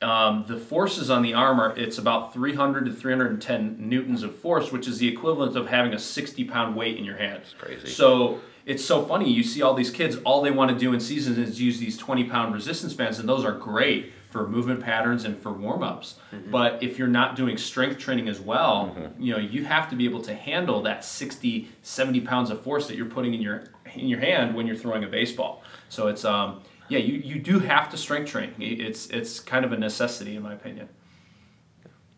um, 0.00 0.44
the 0.46 0.56
forces 0.56 1.10
on 1.10 1.22
the 1.22 1.34
armor, 1.34 1.74
it's 1.76 1.98
about 1.98 2.32
300 2.32 2.86
to 2.86 2.92
310 2.92 3.76
newtons 3.78 4.22
of 4.22 4.36
force, 4.36 4.70
which 4.70 4.86
is 4.86 4.98
the 4.98 5.08
equivalent 5.08 5.56
of 5.56 5.68
having 5.68 5.92
a 5.92 5.98
60 5.98 6.44
pound 6.44 6.76
weight 6.76 6.96
in 6.96 7.04
your 7.04 7.16
hand. 7.16 7.42
Crazy. 7.58 7.88
So 7.88 8.40
it's 8.64 8.84
so 8.84 9.04
funny. 9.04 9.32
You 9.32 9.42
see 9.42 9.62
all 9.62 9.74
these 9.74 9.90
kids, 9.90 10.16
all 10.24 10.42
they 10.42 10.50
want 10.50 10.70
to 10.70 10.78
do 10.78 10.92
in 10.92 11.00
season 11.00 11.42
is 11.42 11.60
use 11.60 11.78
these 11.78 11.96
20 11.96 12.24
pound 12.24 12.54
resistance 12.54 12.94
bands, 12.94 13.18
and 13.18 13.28
those 13.28 13.44
are 13.44 13.52
great 13.52 14.12
for 14.28 14.46
movement 14.46 14.80
patterns 14.80 15.24
and 15.24 15.36
for 15.38 15.50
warm 15.50 15.82
ups. 15.82 16.16
Mm-hmm. 16.32 16.50
But 16.50 16.82
if 16.82 16.98
you're 16.98 17.08
not 17.08 17.34
doing 17.34 17.56
strength 17.56 17.98
training 17.98 18.28
as 18.28 18.40
well, 18.40 18.94
mm-hmm. 18.94 19.22
you 19.22 19.32
know, 19.32 19.40
you 19.40 19.64
have 19.64 19.88
to 19.90 19.96
be 19.96 20.04
able 20.04 20.20
to 20.22 20.34
handle 20.34 20.82
that 20.82 21.02
60, 21.02 21.68
70 21.82 22.20
pounds 22.20 22.50
of 22.50 22.60
force 22.60 22.86
that 22.88 22.96
you're 22.96 23.06
putting 23.06 23.34
in 23.34 23.40
your 23.40 23.64
in 23.94 24.06
your 24.06 24.20
hand 24.20 24.54
when 24.54 24.66
you're 24.66 24.76
throwing 24.76 25.02
a 25.02 25.08
baseball. 25.08 25.64
So 25.88 26.08
it's 26.08 26.24
um 26.24 26.60
yeah, 26.88 26.98
you, 26.98 27.14
you 27.14 27.38
do 27.38 27.58
have 27.58 27.90
to 27.90 27.96
strength 27.96 28.30
train. 28.30 28.54
It's 28.58 29.08
it's 29.08 29.40
kind 29.40 29.64
of 29.64 29.72
a 29.72 29.76
necessity 29.76 30.36
in 30.36 30.42
my 30.42 30.54
opinion. 30.54 30.88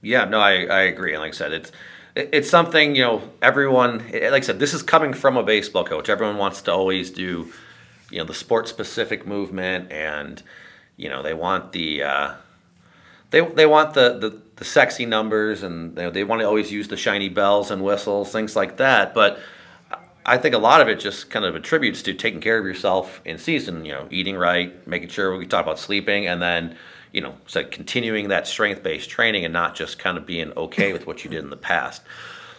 Yeah, 0.03 0.25
no, 0.25 0.41
I, 0.41 0.65
I 0.65 0.81
agree. 0.83 1.13
And 1.13 1.21
like 1.21 1.35
I 1.35 1.37
said, 1.37 1.53
it's 1.53 1.73
it's 2.17 2.51
something 2.51 2.97
you 2.97 3.03
know 3.03 3.23
everyone 3.41 3.99
like 4.13 4.33
I 4.33 4.41
said 4.41 4.59
this 4.59 4.75
is 4.75 4.83
coming 4.83 5.13
from 5.13 5.37
a 5.37 5.43
baseball 5.43 5.85
coach. 5.85 6.09
Everyone 6.09 6.37
wants 6.37 6.63
to 6.63 6.73
always 6.73 7.11
do 7.11 7.53
you 8.11 8.19
know 8.19 8.25
the 8.25 8.35
sport 8.35 8.69
specific 8.69 9.27
movement 9.27 9.91
and 9.93 10.43
you 10.97 11.09
know 11.09 11.23
they 11.23 11.35
want 11.35 11.73
the 11.73 12.03
uh, 12.03 12.35
they 13.31 13.41
they 13.41 13.67
want 13.67 13.95
the, 13.95 14.19
the 14.19 14.41
the 14.57 14.65
sexy 14.65 15.07
numbers 15.07 15.63
and 15.63 15.97
you 15.97 16.05
know, 16.05 16.11
they 16.11 16.25
want 16.25 16.41
to 16.41 16.47
always 16.47 16.71
use 16.71 16.89
the 16.89 16.97
shiny 16.97 17.29
bells 17.29 17.71
and 17.71 17.83
whistles 17.83 18.31
things 18.31 18.55
like 18.55 18.77
that 18.77 19.15
but 19.15 19.39
I 20.25 20.37
think 20.37 20.55
a 20.55 20.59
lot 20.59 20.81
of 20.81 20.89
it 20.89 21.01
just 21.01 21.31
kind 21.31 21.45
of 21.45 21.57
attributes 21.57 22.03
to 22.03 22.15
taking 22.15 22.41
care 22.41 22.59
of 22.59 22.65
yourself 22.65 23.21
in 23.25 23.39
season 23.39 23.85
you 23.85 23.93
know 23.93 24.07
eating 24.11 24.37
right 24.37 24.87
making 24.87 25.09
sure 25.09 25.37
we 25.37 25.47
talk 25.47 25.65
about 25.65 25.79
sleeping 25.79 26.27
and 26.27 26.43
then 26.43 26.77
you 27.13 27.21
know 27.21 27.35
so 27.47 27.65
continuing 27.65 28.29
that 28.29 28.47
strength 28.47 28.83
based 28.83 29.09
training 29.09 29.45
and 29.45 29.53
not 29.53 29.75
just 29.75 29.99
kind 29.99 30.19
of 30.19 30.27
being 30.27 30.53
okay 30.57 30.93
with 30.93 31.07
what 31.07 31.25
you 31.25 31.31
did 31.31 31.43
in 31.43 31.51
the 31.51 31.57
past 31.57 32.03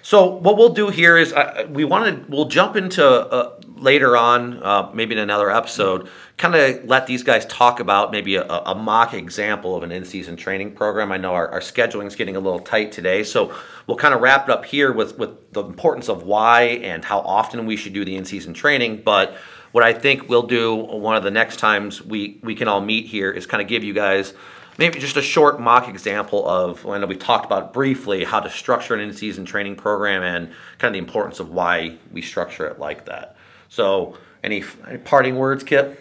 so 0.02 0.26
what 0.26 0.58
we'll 0.58 0.74
do 0.74 0.90
here 0.90 1.18
is 1.18 1.34
uh, 1.34 1.68
we 1.70 1.86
wanted 1.86 2.30
we'll 2.30 2.46
jump 2.46 2.76
into 2.76 3.06
uh, 3.06 3.60
later 3.82 4.16
on, 4.16 4.62
uh, 4.64 4.92
maybe 4.94 5.14
in 5.14 5.20
another 5.20 5.52
episode, 5.52 6.08
kind 6.38 6.56
of 6.56 6.86
let 6.86 7.08
these 7.08 7.24
guys 7.24 7.46
talk 7.48 7.80
about 7.80 8.12
maybe 8.12 8.36
a, 8.36 8.44
a, 8.44 8.76
mock 8.76 9.14
example 9.14 9.76
of 9.76 9.84
an 9.84 9.92
in-season 9.92 10.36
training 10.36 10.72
program. 10.74 11.12
I 11.12 11.18
know 11.18 11.34
our, 11.34 11.50
our 11.50 11.60
scheduling 11.60 12.06
is 12.06 12.16
getting 12.16 12.36
a 12.36 12.40
little 12.40 12.60
tight 12.60 12.92
today, 12.92 13.24
so 13.24 13.54
we'll 13.88 13.98
kind 13.98 14.14
of 14.14 14.22
wrap 14.22 14.48
it 14.48 14.52
up 14.52 14.66
here 14.66 14.92
with 14.92 15.18
with 15.18 15.52
the 15.52 15.64
importance 15.64 16.10
of 16.10 16.24
why 16.24 16.64
and 16.64 17.04
how 17.04 17.20
often 17.20 17.66
we 17.66 17.76
should 17.76 17.94
do 17.94 18.06
the 18.06 18.16
in-season 18.16 18.54
training. 18.54 19.02
But 19.04 19.36
what 19.72 19.84
I 19.84 19.94
think 19.94 20.30
we'll 20.30 20.48
do 20.48 20.76
one 20.76 21.16
of 21.16 21.24
the 21.24 21.32
next 21.32 21.58
times 21.58 22.02
we 22.02 22.40
we 22.44 22.56
can 22.56 22.68
all 22.68 22.82
meet 22.82 23.08
here 23.08 23.32
is 23.32 23.46
kind 23.46 23.62
of 23.62 23.68
give 23.68 23.84
you 23.84 23.94
guys 23.94 24.34
maybe 24.78 25.00
just 25.00 25.18
a 25.18 25.22
short 25.22 25.60
mock 25.60 25.88
example 25.88 26.48
of 26.48 26.86
I 26.88 26.98
know 26.98 27.08
we 27.08 27.16
talked 27.16 27.46
about 27.46 27.74
briefly 27.74 28.24
how 28.24 28.40
to 28.40 28.50
structure 28.50 28.94
an 28.94 29.00
in-season 29.00 29.46
training 29.46 29.76
program 29.76 30.24
and 30.24 30.52
kind 30.78 30.90
of 30.90 30.94
the 30.94 31.00
importance 31.00 31.40
of 31.40 31.50
why 31.50 31.98
we 32.12 32.22
structure 32.22 32.68
it 32.68 32.80
like 32.80 33.06
that. 33.06 33.36
So, 33.70 34.18
any, 34.44 34.64
any 34.88 34.98
parting 34.98 35.36
words, 35.38 35.64
Kip? 35.64 36.00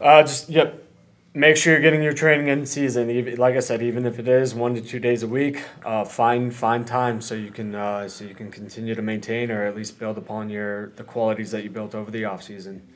Uh, 0.00 0.22
just 0.22 0.48
yep. 0.48 0.82
Make 1.36 1.56
sure 1.56 1.72
you're 1.72 1.82
getting 1.82 2.00
your 2.00 2.12
training 2.12 2.46
in 2.46 2.64
season. 2.64 3.34
Like 3.36 3.56
I 3.56 3.58
said, 3.58 3.82
even 3.82 4.06
if 4.06 4.20
it 4.20 4.28
is 4.28 4.54
one 4.54 4.76
to 4.76 4.80
two 4.80 5.00
days 5.00 5.24
a 5.24 5.26
week, 5.26 5.64
uh, 5.84 6.04
find 6.04 6.54
find 6.54 6.86
time 6.86 7.20
so 7.20 7.34
you 7.34 7.50
can 7.50 7.74
uh, 7.74 8.08
so 8.08 8.24
you 8.24 8.36
can 8.36 8.52
continue 8.52 8.94
to 8.94 9.02
maintain 9.02 9.50
or 9.50 9.64
at 9.64 9.74
least 9.74 9.98
build 9.98 10.16
upon 10.16 10.48
your 10.48 10.90
the 10.90 11.02
qualities 11.02 11.50
that 11.50 11.64
you 11.64 11.70
built 11.70 11.92
over 11.92 12.12
the 12.12 12.24
off 12.24 12.44
season. 12.44 12.86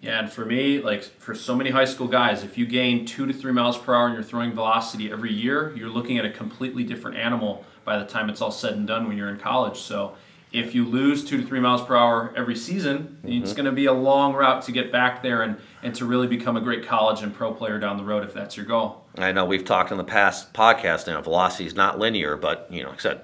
Yeah, 0.00 0.20
and 0.20 0.30
for 0.30 0.44
me, 0.44 0.80
like 0.80 1.02
for 1.02 1.34
so 1.34 1.56
many 1.56 1.70
high 1.70 1.84
school 1.84 2.06
guys, 2.06 2.44
if 2.44 2.56
you 2.56 2.66
gain 2.66 3.04
two 3.04 3.26
to 3.26 3.32
three 3.32 3.52
miles 3.52 3.76
per 3.76 3.94
hour 3.94 4.06
in 4.06 4.14
your 4.14 4.22
throwing 4.22 4.52
velocity 4.52 5.10
every 5.10 5.32
year, 5.32 5.74
you're 5.76 5.88
looking 5.88 6.18
at 6.18 6.24
a 6.24 6.30
completely 6.30 6.84
different 6.84 7.16
animal 7.16 7.64
by 7.84 7.98
the 7.98 8.04
time 8.04 8.30
it's 8.30 8.40
all 8.40 8.52
said 8.52 8.74
and 8.74 8.86
done 8.86 9.08
when 9.08 9.16
you're 9.16 9.28
in 9.28 9.38
college. 9.38 9.78
So 9.78 10.14
if 10.52 10.74
you 10.74 10.84
lose 10.84 11.24
two 11.24 11.40
to 11.40 11.46
three 11.46 11.60
miles 11.60 11.82
per 11.82 11.96
hour 11.96 12.32
every 12.36 12.54
season, 12.56 13.18
mm-hmm. 13.22 13.42
it's 13.42 13.52
going 13.52 13.66
to 13.66 13.72
be 13.72 13.86
a 13.86 13.92
long 13.92 14.34
route 14.34 14.62
to 14.62 14.72
get 14.72 14.92
back 14.92 15.22
there 15.22 15.42
and, 15.42 15.56
and 15.82 15.94
to 15.96 16.06
really 16.06 16.26
become 16.26 16.56
a 16.56 16.60
great 16.60 16.86
college 16.86 17.22
and 17.22 17.34
pro 17.34 17.52
player 17.52 17.78
down 17.78 17.96
the 17.96 18.04
road 18.04 18.24
if 18.24 18.32
that's 18.32 18.56
your 18.56 18.66
goal. 18.66 19.04
I 19.18 19.32
know 19.32 19.44
we've 19.44 19.64
talked 19.64 19.90
in 19.90 19.98
the 19.98 20.04
past 20.04 20.52
podcast, 20.54 21.06
you 21.06 21.12
know, 21.12 21.20
velocity 21.20 21.66
is 21.66 21.74
not 21.74 21.98
linear, 21.98 22.36
but, 22.36 22.68
you 22.70 22.82
know, 22.82 22.90
like 22.90 23.00
I 23.00 23.02
said, 23.02 23.22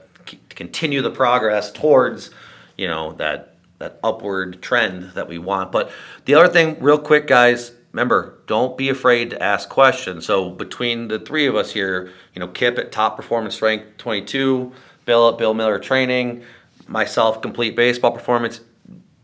continue 0.48 1.02
the 1.02 1.10
progress 1.10 1.70
towards, 1.70 2.30
you 2.76 2.88
know, 2.88 3.12
that 3.12 3.53
that 3.84 4.00
upward 4.02 4.62
trend 4.62 5.12
that 5.12 5.28
we 5.28 5.38
want. 5.38 5.70
But 5.70 5.90
the 6.24 6.34
other 6.34 6.48
thing, 6.48 6.76
real 6.80 6.98
quick, 6.98 7.26
guys, 7.26 7.72
remember, 7.92 8.38
don't 8.46 8.76
be 8.76 8.88
afraid 8.88 9.30
to 9.30 9.42
ask 9.42 9.68
questions. 9.68 10.26
So 10.26 10.50
between 10.50 11.08
the 11.08 11.18
three 11.18 11.46
of 11.46 11.54
us 11.54 11.72
here, 11.72 12.10
you 12.34 12.40
know, 12.40 12.48
Kip 12.48 12.78
at 12.78 12.90
Top 12.90 13.16
Performance 13.16 13.54
Strength 13.54 13.98
22, 13.98 14.72
Bill 15.04 15.28
at 15.28 15.38
Bill 15.38 15.54
Miller 15.54 15.78
Training, 15.78 16.42
myself, 16.88 17.42
Complete 17.42 17.76
Baseball 17.76 18.12
Performance, 18.12 18.60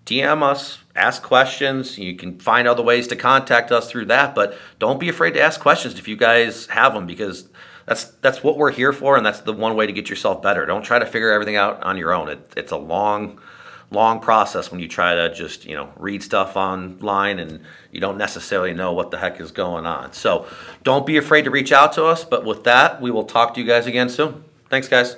DM 0.05 0.43
us, 0.43 0.79
ask 0.95 1.23
questions. 1.23 1.97
You 1.99 2.17
can 2.17 2.39
find 2.39 2.69
other 2.69 2.83
ways 2.83 3.07
to 3.09 3.17
contact 3.17 3.73
us 3.73 3.91
through 3.91 4.07
that, 4.07 4.35
but 4.35 4.59
don't 4.79 5.01
be 5.01 5.09
afraid 5.09 5.33
to 5.35 5.41
ask 5.41 5.61
questions 5.61 5.99
if 5.99 6.07
you 6.07 6.17
guys 6.17 6.67
have 6.67 6.95
them 6.95 7.07
because 7.07 7.49
that's 7.87 8.05
that's 8.05 8.43
what 8.43 8.57
we're 8.59 8.73
here 8.73 8.93
for, 8.93 9.17
and 9.17 9.25
that's 9.25 9.41
the 9.41 9.53
one 9.53 9.75
way 9.75 9.87
to 9.87 9.93
get 9.93 10.11
yourself 10.11 10.43
better. 10.43 10.67
Don't 10.67 10.83
try 10.83 10.99
to 10.99 11.07
figure 11.07 11.33
everything 11.33 11.57
out 11.57 11.83
on 11.83 11.97
your 11.97 12.13
own. 12.13 12.29
It, 12.29 12.53
it's 12.57 12.73
a 12.73 12.77
long 12.77 13.41
long 13.91 14.21
process 14.21 14.71
when 14.71 14.81
you 14.81 14.89
try 14.89 15.15
to 15.15 15.35
just 15.35 15.65
you 15.65 15.75
know 15.75 15.93
read 15.97 16.23
stuff 16.23 16.57
online 16.57 17.39
and 17.39 17.61
you 17.91 18.01
don't 18.01 18.19
necessarily 18.19 18.73
know 18.73 18.93
what 18.93 19.11
the 19.11 19.19
heck 19.19 19.41
is 19.41 19.51
going 19.51 19.87
on. 19.87 20.13
So 20.13 20.47
don't 20.83 21.07
be 21.07 21.17
afraid 21.17 21.43
to 21.43 21.51
reach 21.51 21.73
out 21.73 21.93
to 21.95 22.05
us 22.05 22.25
but 22.25 22.45
with 22.45 22.65
that 22.65 23.01
we 23.01 23.11
will 23.11 23.25
talk 23.25 23.55
to 23.55 23.61
you 23.61 23.67
guys 23.67 23.87
again 23.87 24.09
soon. 24.09 24.45
Thanks 24.69 24.89
guys 24.89 25.17